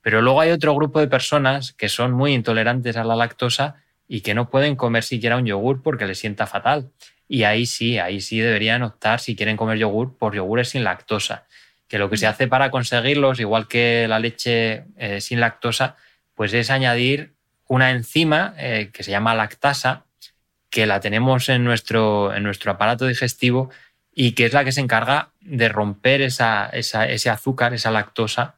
[0.00, 3.76] Pero luego hay otro grupo de personas que son muy intolerantes a la lactosa
[4.08, 6.90] y que no pueden comer siquiera un yogur porque les sienta fatal.
[7.28, 11.46] Y ahí sí, ahí sí deberían optar, si quieren comer yogur, por yogures sin lactosa
[11.92, 15.94] que lo que se hace para conseguirlos, igual que la leche eh, sin lactosa,
[16.34, 17.34] pues es añadir
[17.68, 20.06] una enzima eh, que se llama lactasa,
[20.70, 23.68] que la tenemos en nuestro, en nuestro aparato digestivo
[24.10, 28.54] y que es la que se encarga de romper esa, ese azúcar, esa lactosa,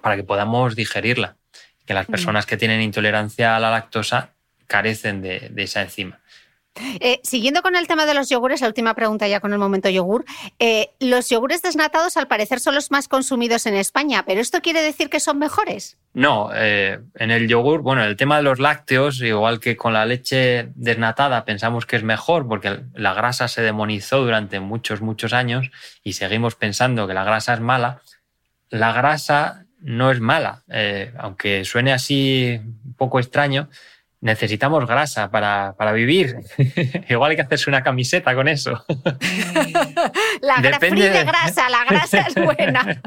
[0.00, 1.36] para que podamos digerirla.
[1.84, 2.10] Que las mm.
[2.10, 4.30] personas que tienen intolerancia a la lactosa
[4.66, 6.20] carecen de esa enzima.
[7.00, 9.88] Eh, siguiendo con el tema de los yogures, la última pregunta ya con el momento
[9.88, 10.24] yogur.
[10.58, 14.82] Eh, los yogures desnatados al parecer son los más consumidos en España, pero ¿esto quiere
[14.82, 15.96] decir que son mejores?
[16.12, 20.06] No, eh, en el yogur, bueno, el tema de los lácteos, igual que con la
[20.06, 25.70] leche desnatada, pensamos que es mejor porque la grasa se demonizó durante muchos, muchos años
[26.02, 28.00] y seguimos pensando que la grasa es mala.
[28.70, 30.64] La grasa no es mala,
[31.18, 33.68] aunque suene así un poco extraño,
[34.20, 36.36] necesitamos grasa para, para vivir.
[37.08, 38.84] Igual hay que hacerse una camiseta con eso.
[40.40, 43.00] la Depende de grasa, la grasa es buena.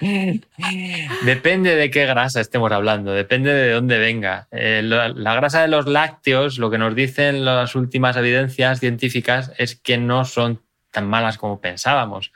[1.24, 4.48] Depende de qué grasa estemos hablando, depende de dónde venga.
[4.50, 9.52] Eh, la, la, grasa de los lácteos, lo que nos dicen las últimas evidencias científicas
[9.58, 12.32] es que no son tan malas como pensábamos,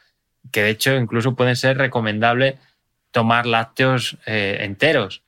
[0.51, 2.59] que de hecho incluso puede ser recomendable
[3.11, 5.23] tomar lácteos eh, enteros,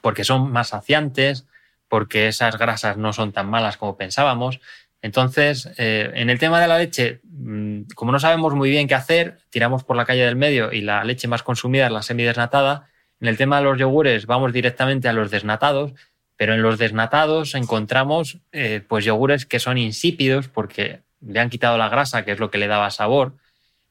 [0.00, 1.46] porque son más saciantes,
[1.94, 4.58] porque esas grasas no son tan malas como pensábamos.
[5.00, 8.96] Entonces, eh, en el tema de la leche, mm, como no sabemos muy bien qué
[8.96, 12.88] hacer, tiramos por la calle del medio y la leche más consumida es la semidesnatada.
[13.20, 15.92] En el tema de los yogures vamos directamente a los desnatados,
[16.36, 21.78] pero en los desnatados encontramos eh, pues yogures que son insípidos porque le han quitado
[21.78, 23.36] la grasa, que es lo que le daba sabor.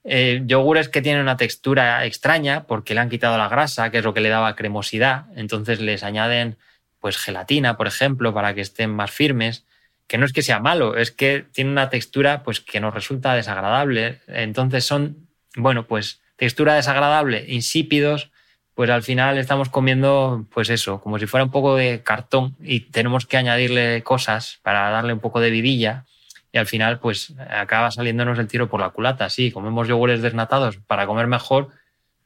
[0.03, 4.03] Eh, yogures que tienen una textura extraña porque le han quitado la grasa, que es
[4.03, 5.27] lo que le daba cremosidad.
[5.37, 6.57] Entonces les añaden
[7.03, 9.65] pues gelatina, por ejemplo, para que estén más firmes.
[10.07, 13.33] Que no es que sea malo, es que tiene una textura pues que nos resulta
[13.35, 14.21] desagradable.
[14.27, 15.27] Entonces son,
[15.57, 18.31] bueno, pues textura desagradable, insípidos,
[18.73, 22.79] pues al final estamos comiendo, pues eso, como si fuera un poco de cartón y
[22.79, 26.05] tenemos que añadirle cosas para darle un poco de vidilla
[26.53, 29.29] y al final pues acaba saliéndonos el tiro por la culata.
[29.29, 31.67] Sí, comemos yogures desnatados para comer mejor,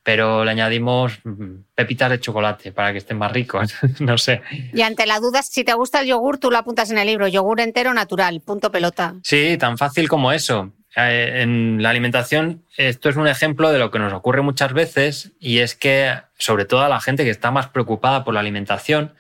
[0.08, 4.42] pero le añadimos mm, pepitas de chocolate para que estén más ricos, no sé.
[4.74, 7.28] Y ante la duda, si te gusta el yogur, tú lo apuntas en el libro,
[7.28, 9.16] yogur entero natural, punto pelota.
[9.22, 10.72] Sí, tan fácil como eso.
[10.96, 15.34] Eh, en la alimentación, esto es un ejemplo de lo que nos ocurre muchas veces
[15.42, 19.14] y es que, sobre todo a la gente que está más preocupada por la alimentación,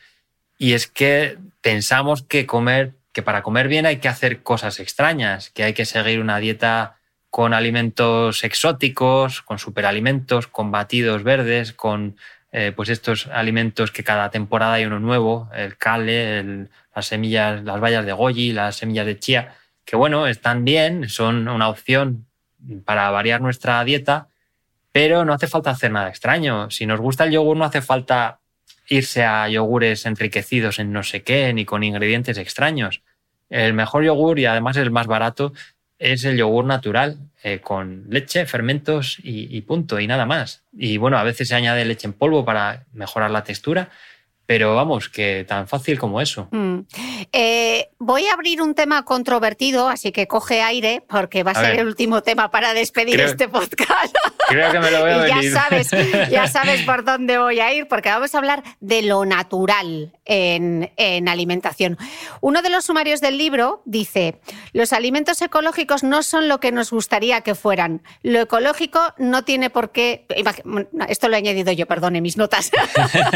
[0.57, 5.49] y es que pensamos que comer que para comer bien hay que hacer cosas extrañas,
[5.49, 6.96] que hay que seguir una dieta
[7.37, 12.17] con alimentos exóticos, con superalimentos, con batidos verdes, con
[12.51, 17.79] eh, pues estos alimentos que cada temporada hay uno nuevo, el kale, las semillas, las
[17.79, 19.53] bayas de goji, las semillas de chía,
[19.85, 22.25] que bueno, están bien, son una opción
[22.85, 24.29] para variar nuestra dieta,
[24.91, 26.71] pero no hace falta hacer nada extraño.
[26.71, 28.39] Si nos gusta el yogur, no hace falta
[28.89, 33.03] irse a yogures enriquecidos en no sé qué, ni con ingredientes extraños.
[33.51, 35.53] El mejor yogur y además el más barato
[35.99, 40.63] es el yogur natural, eh, con leche, fermentos y, y, punto, y nada más.
[40.77, 43.89] Y bueno, a veces se añade leche en polvo para mejorar la textura,
[44.47, 46.47] pero vamos, que tan fácil como eso.
[46.51, 46.79] Mm.
[47.33, 51.79] Eh, voy a abrir un tema controvertido, así que coge aire, porque va a, ser
[51.79, 54.15] el último tema para despedir este podcast.
[54.47, 55.51] Creo que me lo voy a venir.
[55.51, 55.89] Ya sabes,
[56.29, 60.91] ya sabes por dónde voy a ir, porque vamos a hablar de lo natural en,
[60.97, 61.97] en alimentación.
[62.41, 64.39] Uno de los sumarios del libro dice:
[64.73, 68.01] los alimentos ecológicos no son lo que nos gustaría que fueran.
[68.23, 70.25] Lo ecológico no tiene por qué.
[71.09, 72.71] Esto lo he añadido yo, perdone mis notas.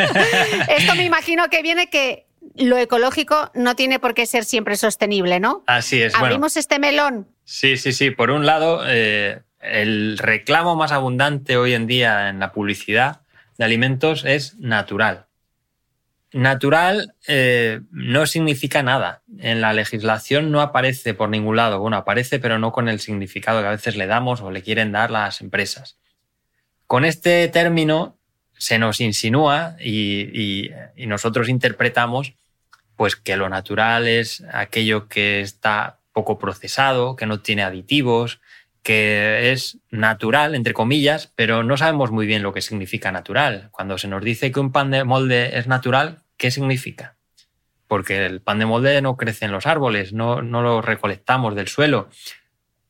[0.67, 5.39] Esto me imagino que viene que lo ecológico no tiene por qué ser siempre sostenible,
[5.39, 5.63] ¿no?
[5.67, 6.15] Así es.
[6.15, 7.27] Abrimos este melón.
[7.43, 8.11] Sí, sí, sí.
[8.11, 13.21] Por un lado, eh, el reclamo más abundante hoy en día en la publicidad
[13.57, 15.25] de alimentos es natural.
[16.33, 19.21] Natural eh, no significa nada.
[19.39, 21.79] En la legislación no aparece por ningún lado.
[21.79, 24.93] Bueno, aparece, pero no con el significado que a veces le damos o le quieren
[24.93, 25.97] dar las empresas.
[26.87, 28.17] Con este término
[28.57, 32.33] se nos insinúa y, nosotros interpretamos
[32.95, 38.39] pues que lo natural es aquello que está poco procesado, que no tiene aditivos,
[38.83, 43.69] que es natural, entre comillas, pero no sabemos muy bien lo que significa natural.
[43.71, 47.15] Cuando se nos dice que un pan de molde es natural, ¿qué significa?
[47.87, 51.67] Porque el pan de molde no crece en los árboles, no, no lo recolectamos del
[51.67, 52.09] suelo.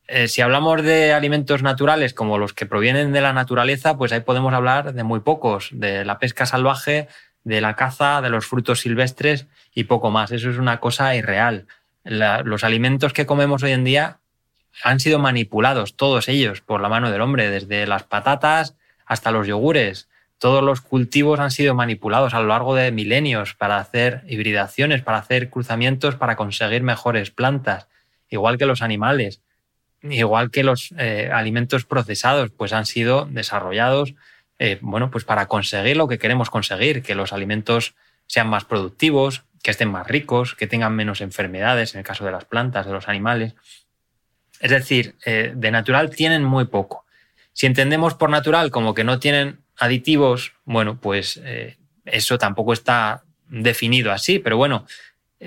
[0.08, 4.20] Eh, si hablamos de alimentos naturales como los que provienen de la naturaleza, pues ahí
[4.20, 7.08] podemos hablar de muy pocos, de la pesca salvaje,
[7.44, 10.32] de la caza, de los frutos silvestres y poco más.
[10.32, 11.66] Eso es una cosa irreal.
[12.04, 14.21] los alimentos que comemos hoy en día
[14.82, 19.46] han sido manipulados, todos ellos, por la mano del hombre, desde las patatas hasta los
[19.46, 20.08] yogures.
[20.38, 25.18] Todos los cultivos han sido manipulados a lo largo de milenios para hacer hibridaciones, para
[25.18, 27.86] hacer cruzamientos, para conseguir mejores plantas,
[28.28, 29.42] igual que los animales
[30.02, 34.14] igual que los eh, alimentos procesados, pues han sido desarrollados,
[34.58, 37.94] eh, bueno, pues para conseguir lo que queremos conseguir, que los alimentos
[38.26, 42.32] sean más productivos, que estén más ricos, que tengan menos enfermedades en el caso de
[42.32, 43.54] las plantas, de los animales.
[44.62, 47.04] Es decir, eh, de natural tienen muy poco.
[47.52, 51.38] Si entendemos por natural como que no tienen aditivos, bueno, pues
[52.06, 54.86] eso tampoco está definido así, pero bueno,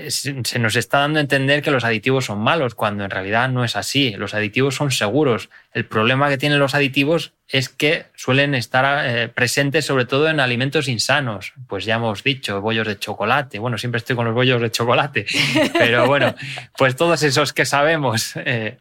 [0.10, 3.64] se nos está dando a entender que los aditivos son malos, cuando en realidad no
[3.64, 4.12] es así.
[4.18, 5.50] Los aditivos son seguros.
[5.74, 10.42] El problema que tienen los aditivos es que suelen estar eh, presentes sobre todo en
[10.42, 11.54] alimentos insanos.
[11.68, 13.60] Pues ya hemos dicho, bollos de chocolate.
[13.60, 15.26] Bueno, siempre estoy con los bollos de chocolate,
[15.74, 16.36] pero bueno,
[16.78, 18.80] pues todos esos que sabemos eh,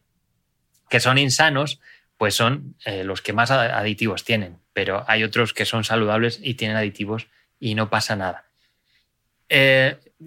[0.89, 1.80] que son insanos,
[2.16, 4.59] pues son eh, los que más aditivos tienen.
[4.72, 7.26] Pero hay otros que son saludables y tienen aditivos
[7.61, 8.45] y no pasa nada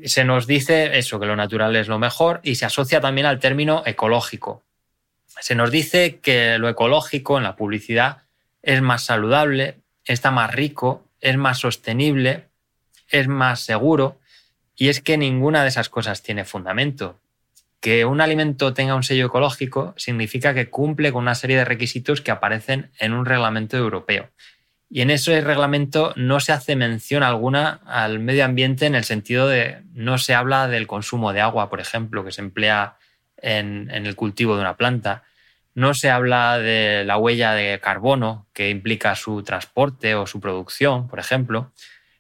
[0.03, 3.39] se nos dice eso, que lo natural es lo mejor y se asocia también al
[3.39, 4.64] término ecológico.
[5.39, 8.24] Se nos dice que lo ecológico en la publicidad
[8.62, 12.45] es más saludable, está más rico, es más sostenible,
[13.10, 14.20] es más seguro
[14.76, 17.20] y es que ninguna de esas cosas tiene fundamento.
[17.80, 22.21] Que un alimento tenga un sello ecológico significa que cumple con una serie de requisitos
[22.21, 24.30] que aparecen en un reglamento europeo.
[24.89, 29.47] Y en ese reglamento no se hace mención alguna al medio ambiente en el sentido
[29.47, 32.95] de no se habla del consumo de agua, por ejemplo, que se emplea
[33.38, 35.23] en, el cultivo de una planta.
[35.75, 41.07] No se habla de la huella de carbono que implica su transporte o su producción,
[41.07, 41.71] por ejemplo.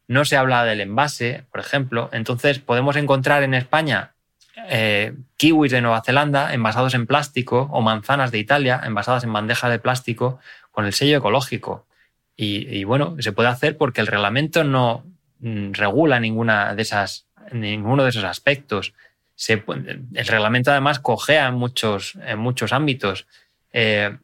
[0.07, 2.09] No se habla del envase, por ejemplo.
[2.11, 4.13] Entonces podemos encontrar en España
[4.69, 9.69] eh, kiwis de Nueva Zelanda envasados en plástico o manzanas de Italia envasadas en bandejas
[9.69, 10.39] de plástico
[10.71, 11.85] con el sello ecológico.
[12.39, 15.03] Y, bueno, se puede hacer porque el reglamento no
[15.39, 18.93] mm, regula ninguna de esas, ninguno de esos aspectos.
[19.47, 23.25] el reglamento además cojea en muchos, en muchos ámbitos.
[23.73, 24.15] Eh,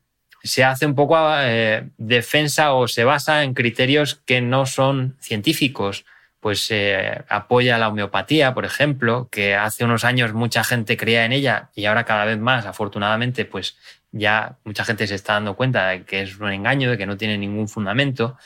[0.44, 6.06] se hace un poco eh, defensa o se basa en criterios que no son científicos.
[6.44, 11.32] Pues se apoya la homeopatía, por ejemplo, que hace unos años mucha gente creía en
[11.32, 13.78] ella y ahora cada vez más, afortunadamente, pues
[14.12, 17.16] ya mucha gente se está dando cuenta de que es un engaño, de que no
[17.16, 18.38] tiene ningún fundamento.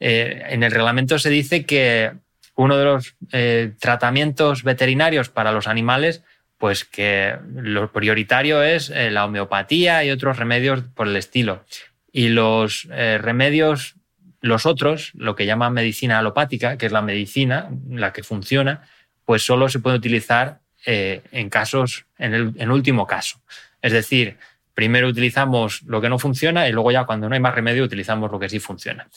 [0.00, 2.10] Eh, en el reglamento se dice que
[2.56, 6.24] uno de los eh, tratamientos veterinarios para los animales,
[6.58, 11.64] pues que lo prioritario es eh, la homeopatía y otros remedios por el estilo.
[12.10, 13.94] Y los remedios,
[14.40, 18.82] los otros, lo que llaman medicina alopática, que es la medicina, la que funciona,
[19.24, 23.40] pues solo se puede utilizar en casos, en el en último caso.
[23.82, 24.38] Es decir,
[24.74, 28.30] primero utilizamos lo que no funciona y luego ya cuando no hay más remedio utilizamos
[28.30, 29.08] lo que sí funciona.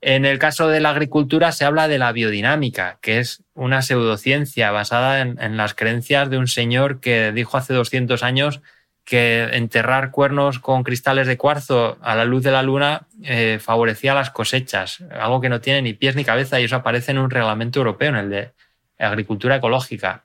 [0.00, 4.70] En el caso de la agricultura se habla de la biodinámica, que es una pseudociencia
[4.70, 8.60] basada en, las creencias de un señor que dijo hace 200 años
[9.08, 14.12] que enterrar cuernos con cristales de cuarzo a la luz de la luna eh, favorecía
[14.12, 17.30] las cosechas, algo que no tiene ni pies ni cabeza y eso aparece en un
[17.30, 18.52] reglamento europeo, en el de
[18.98, 20.24] agricultura ecológica.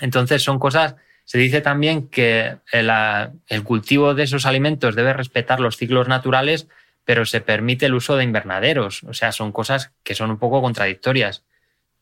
[0.00, 5.78] Entonces son cosas se dice también que el, cultivo de esos alimentos debe respetar los
[5.78, 6.68] ciclos naturales,
[7.04, 9.02] pero se permite el uso de invernaderos.
[9.04, 11.44] O sea, son cosas que son un poco contradictorias.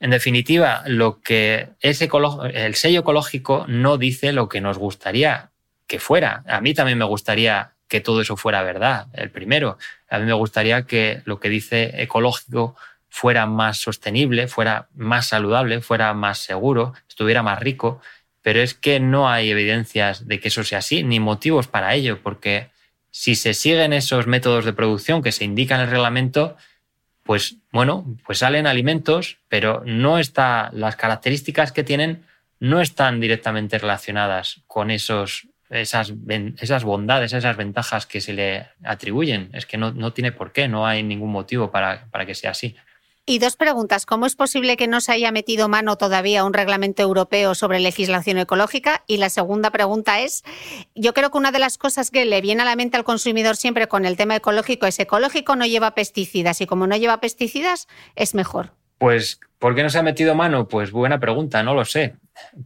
[0.00, 5.51] En definitiva, lo que es el sello ecológico no dice lo que nos gustaría
[5.92, 6.42] que fuera.
[6.48, 9.76] A mí también me gustaría que todo eso fuera verdad, el primero.
[10.08, 12.74] A mí me gustaría que lo que dice ecológico
[13.10, 18.00] fuera más sostenible, fuera más saludable, fuera más seguro, estuviera más rico
[18.42, 22.20] pero es que no hay evidencias de que eso sea así, ni motivos para ello,
[22.22, 22.70] porque
[23.10, 26.56] si se siguen esos métodos de producción que se indican en el reglamento,
[27.22, 32.24] pues bueno, pues salen alimentos, pero no está, las características que tienen
[32.58, 36.12] no están directamente relacionadas con esos, esas,
[36.60, 39.50] esas bondades, esas ventajas que se le atribuyen.
[39.52, 42.50] Es que no, no tiene por qué, no hay ningún motivo para, para que sea
[42.50, 42.76] así.
[43.24, 44.04] Y dos preguntas.
[44.04, 48.38] ¿Cómo es posible que no se haya metido mano todavía un reglamento europeo sobre legislación
[48.38, 49.04] ecológica?
[49.06, 50.42] Y la segunda pregunta es,
[50.96, 53.56] yo creo que una de las cosas que le viene a la mente al consumidor
[53.56, 57.86] siempre con el tema ecológico es ecológico no lleva pesticidas y como no lleva pesticidas
[58.16, 58.72] es mejor.
[58.98, 60.66] Pues, ¿por qué no se ha metido mano?
[60.66, 62.16] Pues buena pregunta, no lo sé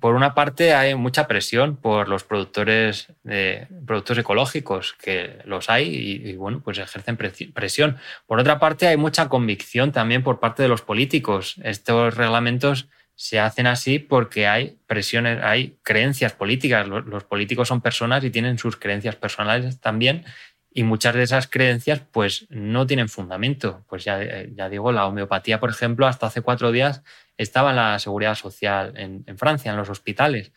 [0.01, 6.21] por una parte hay mucha presión por los productores de productos ecológicos, que los hay
[6.25, 7.97] y, bueno, pues ejercen presión.
[8.27, 11.57] Por otra parte, hay mucha convicción también por parte de los políticos.
[11.63, 16.87] Estos reglamentos se hacen así porque hay presiones, hay creencias políticas.
[16.87, 20.25] Los, políticos son personas y tienen sus creencias personales también.
[20.71, 23.85] Y muchas de esas creencias pues no tienen fundamento.
[23.89, 24.21] Pues ya,
[24.55, 27.03] ya digo, la homeopatía, por ejemplo, hasta hace cuatro días
[27.37, 30.53] estaba en la seguridad social en, Francia, en los hospitales,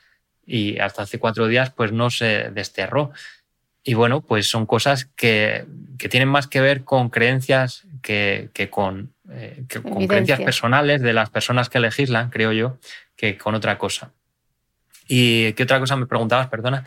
[0.46, 3.12] y hasta hace cuatro días pues no se desterró.
[3.84, 5.66] Y bueno, pues son cosas que,
[5.98, 11.70] tienen más que ver con creencias que, con, eh, con creencias personales de las personas
[11.70, 12.78] que legislan, creo yo,
[13.16, 14.12] que con otra cosa.
[15.12, 16.84] ¿Y qué otra cosa me preguntabas, perdona?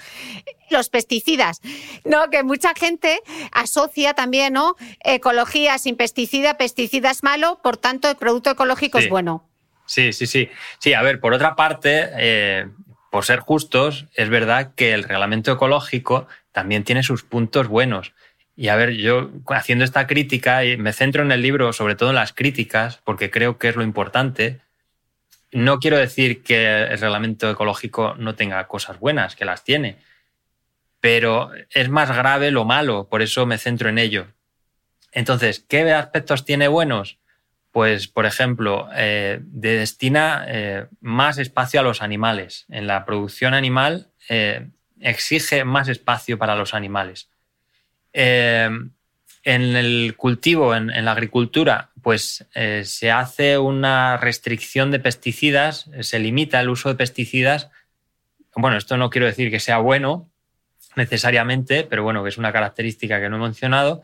[0.71, 1.61] Los pesticidas.
[2.05, 3.21] No, que mucha gente
[3.51, 4.77] asocia también, ¿no?
[5.01, 9.52] Ecología sin pesticida, pesticida es malo, por tanto, el producto ecológico es bueno.
[9.87, 10.49] Sí, sí, sí.
[10.79, 12.69] Sí, a ver, por otra parte, eh,
[13.11, 18.13] por ser justos, es verdad que el reglamento ecológico también tiene sus puntos buenos.
[18.57, 22.11] Y a ver, yo haciendo esta crítica, y me centro en el libro sobre todo
[22.11, 24.61] en las críticas, porque creo que es lo importante,
[25.53, 29.99] no quiero decir que el reglamento ecológico no tenga cosas buenas, que las tiene,
[31.01, 34.29] pero es más grave lo malo, por eso me centro en ello.
[35.13, 37.19] Entonces, ¿qué aspectos tiene buenos?
[37.73, 42.67] Pues, por ejemplo, eh, destina eh, más espacio a los animales.
[42.69, 44.69] En la producción animal eh,
[45.01, 47.31] exige más espacio para los animales.
[48.13, 48.93] en
[49.45, 52.47] el cultivo, en, en la agricultura, pues
[52.85, 57.71] se hace una restricción de pesticidas, se limita el uso de pesticidas.
[58.55, 60.31] Bueno, esto no quiero decir que sea bueno
[60.95, 64.03] necesariamente, pero bueno, que es una característica que no he mencionado,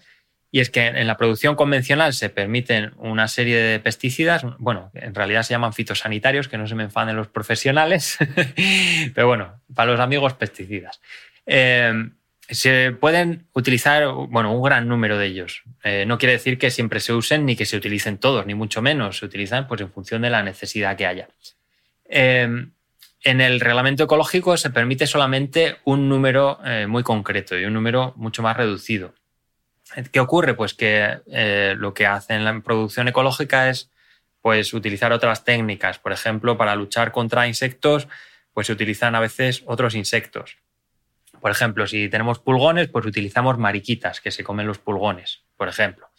[0.50, 5.14] y es que en la producción convencional se permiten una serie de pesticidas, bueno, en
[5.14, 8.18] realidad se llaman fitosanitarios, que no se me enfaden los profesionales,
[9.14, 11.00] pero bueno, para los amigos pesticidas.
[11.44, 12.10] Eh,
[12.50, 15.62] se pueden utilizar, bueno, un gran número de ellos.
[15.84, 18.80] Eh, no quiere decir que siempre se usen ni que se utilicen todos, ni mucho
[18.80, 19.18] menos.
[19.18, 21.28] Se utilizan pues, en función de la necesidad que haya.
[22.06, 22.72] Em,
[23.22, 28.14] en el reglamento ecológico se permite solamente un número eh, muy concreto y un número
[28.16, 29.14] mucho más reducido.
[30.12, 30.54] ¿Qué ocurre?
[30.54, 33.90] Pues que eh, lo que hace en la producción ecológica es
[34.42, 35.98] pues, utilizar otras técnicas.
[35.98, 38.08] Por ejemplo, para luchar contra insectos,
[38.52, 40.58] pues se utilizan a veces otros insectos.
[41.40, 46.10] Por ejemplo, si tenemos pulgones, pues utilizamos mariquitas que se comen los pulgones, por ejemplo.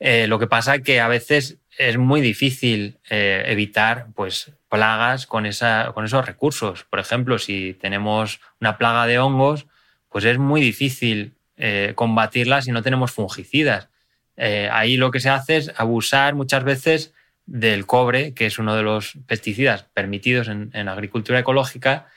[0.00, 5.26] Eh, lo que pasa es que a veces es muy difícil eh, evitar pues, plagas
[5.26, 6.84] con, esa, con esos recursos.
[6.84, 9.66] Por ejemplo, si tenemos una plaga de hongos,
[10.08, 13.88] pues es muy difícil eh, combatirla si no tenemos fungicidas.
[14.36, 17.14] ahí lo que se hace es abusar muchas veces
[17.46, 22.08] del cobre, que es uno de los pesticidas permitidos en, en agricultura ecológica,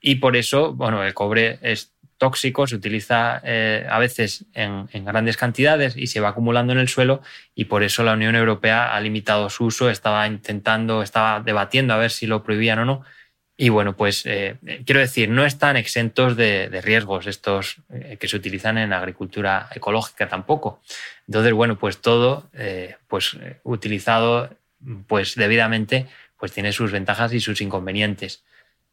[0.00, 5.36] y por eso, bueno, el cobre es tóxico, se utiliza eh, a veces en, grandes
[5.36, 7.22] cantidades y se va acumulando en el suelo
[7.54, 11.98] y por eso la Unión Europea ha limitado su uso, estaba intentando, estaba debatiendo a
[11.98, 13.02] ver si lo prohibían o no.
[13.56, 18.36] Y bueno, pues eh, quiero decir, no están exentos de, riesgos estos eh, que se
[18.36, 20.80] utilizan en agricultura ecológica tampoco.
[21.28, 22.50] Entonces, bueno, pues todo,
[23.08, 24.50] pues utilizado
[25.06, 26.06] pues debidamente,
[26.38, 28.44] pues tiene sus ventajas y sus inconvenientes.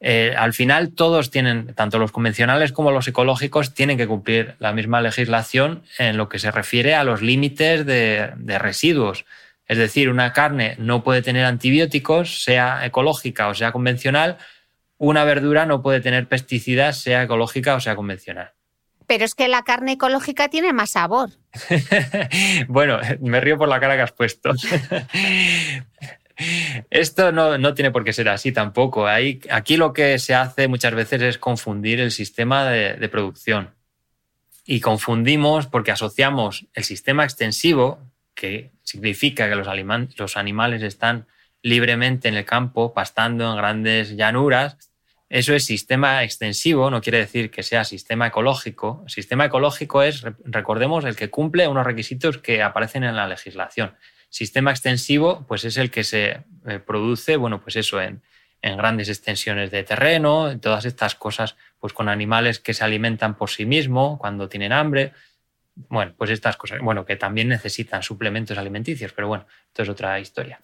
[0.04, 4.74] Eh, al final todos tienen, tanto los convencionales como los ecológicos, tienen que cumplir la
[4.74, 9.26] misma legislación en lo que se refiere a los límites de, residuos.
[9.72, 14.38] Es decir, una carne no puede tener antibióticos, sea ecológica o sea convencional.
[14.98, 18.52] Una verdura no puede tener pesticidas, sea ecológica o sea convencional.
[19.08, 21.30] Pero es que la carne ecológica tiene más sabor.
[22.68, 24.52] bueno, me río por la cara que has puesto.
[26.90, 29.08] Esto no, tiene por qué ser así tampoco.
[29.08, 33.70] aquí lo que se hace muchas veces es confundir el sistema de, producción.
[34.66, 38.00] Y confundimos porque asociamos el sistema extensivo,
[38.36, 41.26] que significa que los, animales están
[41.62, 44.78] libremente en el campo, pastando en grandes llanuras.
[45.30, 49.06] Eso es sistema extensivo, no quiere decir que sea sistema ecológico.
[49.08, 53.96] Sistema ecológico es, recordemos, el que cumple unos requisitos que aparecen en la legislación.
[54.28, 58.22] Sistema extensivo, pues es el que se eh, produce, bueno, pues eso, en,
[58.62, 63.66] grandes extensiones de terreno, todas estas cosas, pues con animales que se alimentan por sí
[63.66, 65.14] mismos cuando tienen hambre.
[65.76, 70.20] Bueno, pues estas cosas, bueno, que también necesitan suplementos alimenticios, pero bueno, esto es otra
[70.20, 70.60] historia.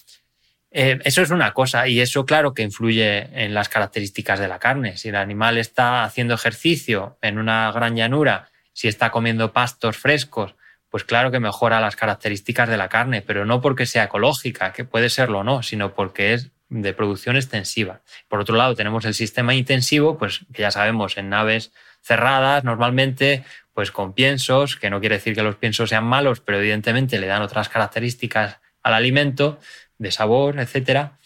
[0.70, 4.60] Eh, eso es una cosa y eso claro que influye en las características de la
[4.60, 4.98] carne.
[4.98, 10.56] Si el animal está haciendo ejercicio en una gran llanura, si está comiendo pastos frescos,
[10.90, 14.86] pues claro que mejora las características de la carne, pero no porque sea ecológica, que
[14.86, 18.02] puede serlo o no, sino porque es de producción extensiva.
[18.28, 21.72] Por otro lado, tenemos el sistema intensivo, pues que ya sabemos, en naves
[22.02, 23.44] cerradas, normalmente,
[23.78, 27.28] pues con piensos, que no quiere decir que los piensos sean malos, pero evidentemente le
[27.28, 29.60] dan otras características al alimento,
[30.00, 31.20] de sabor, etcétera.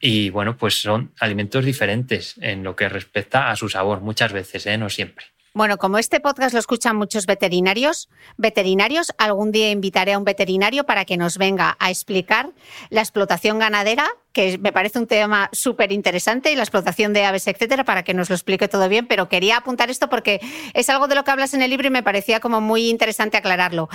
[0.00, 4.66] Y bueno, pues son alimentos diferentes en lo que respecta a su sabor, muchas veces,
[4.66, 4.76] ¿eh?
[4.76, 5.26] no siempre.
[5.56, 10.82] Bueno, como este podcast lo escuchan muchos veterinarios, veterinarios, algún día invitaré a un veterinario
[10.82, 12.50] para que nos venga a explicar
[12.90, 17.46] la explotación ganadera, que me parece un tema súper interesante, y la explotación de aves,
[17.46, 19.06] etcétera, para que nos lo explique todo bien.
[19.06, 20.40] Pero quería apuntar esto porque
[20.72, 23.36] es algo de lo que hablas en el libro y me parecía como muy interesante
[23.36, 23.88] aclararlo.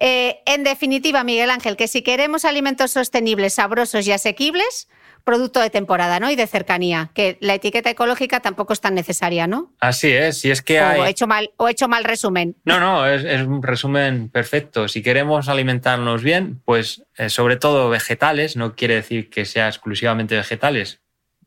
[0.00, 4.88] Eh, en definitiva, Miguel Ángel, que si queremos alimentos sostenibles, sabrosos y asequibles,
[5.24, 6.30] producto de temporada, ¿no?
[6.30, 9.72] Y de cercanía, que la etiqueta ecológica tampoco es tan necesaria, ¿no?
[9.80, 11.00] Así es, si es que o hay...
[11.00, 12.56] he hecho mal, o he hecho mal resumen.
[12.64, 14.86] No, no, es, es un resumen perfecto.
[14.86, 20.36] Si queremos alimentarnos bien, pues eh, sobre todo vegetales, no quiere decir que sea exclusivamente
[20.36, 21.00] vegetales,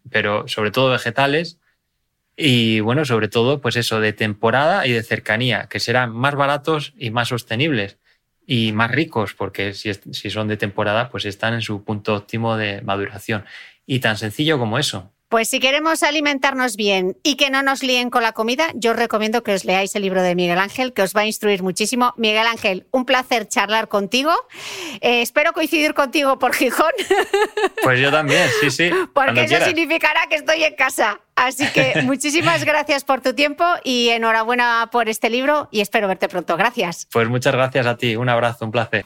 [0.10, 1.60] pero sobre todo vegetales.
[2.36, 6.94] Y bueno, sobre todo, pues eso, de temporada y de cercanía, que serán más baratos
[6.98, 7.98] y más sostenibles
[8.48, 12.56] y más ricos, porque si, si son de temporada, pues están en su punto óptimo
[12.58, 13.46] de maduración.
[13.86, 15.14] Y tan sencillo como eso.
[15.30, 18.98] Pues si queremos alimentarnos bien y que no nos líen con la comida, yo os
[18.98, 22.14] recomiendo que os leáis el libro de Miguel Ángel, que os va a instruir muchísimo.
[22.16, 24.32] Miguel Ángel, un placer charlar contigo.
[25.02, 26.92] Eh, espero coincidir contigo por Gijón,
[27.84, 28.90] Pues yo también, sí, sí.
[29.14, 29.68] porque eso quieras.
[29.68, 31.20] significará que estoy en casa.
[31.36, 36.30] Así que muchísimas gracias por tu tiempo y enhorabuena por este libro y espero verte
[36.30, 36.56] pronto.
[36.56, 37.06] Gracias.
[37.12, 38.16] Pues muchas gracias a ti.
[38.16, 39.06] Un abrazo, un placer.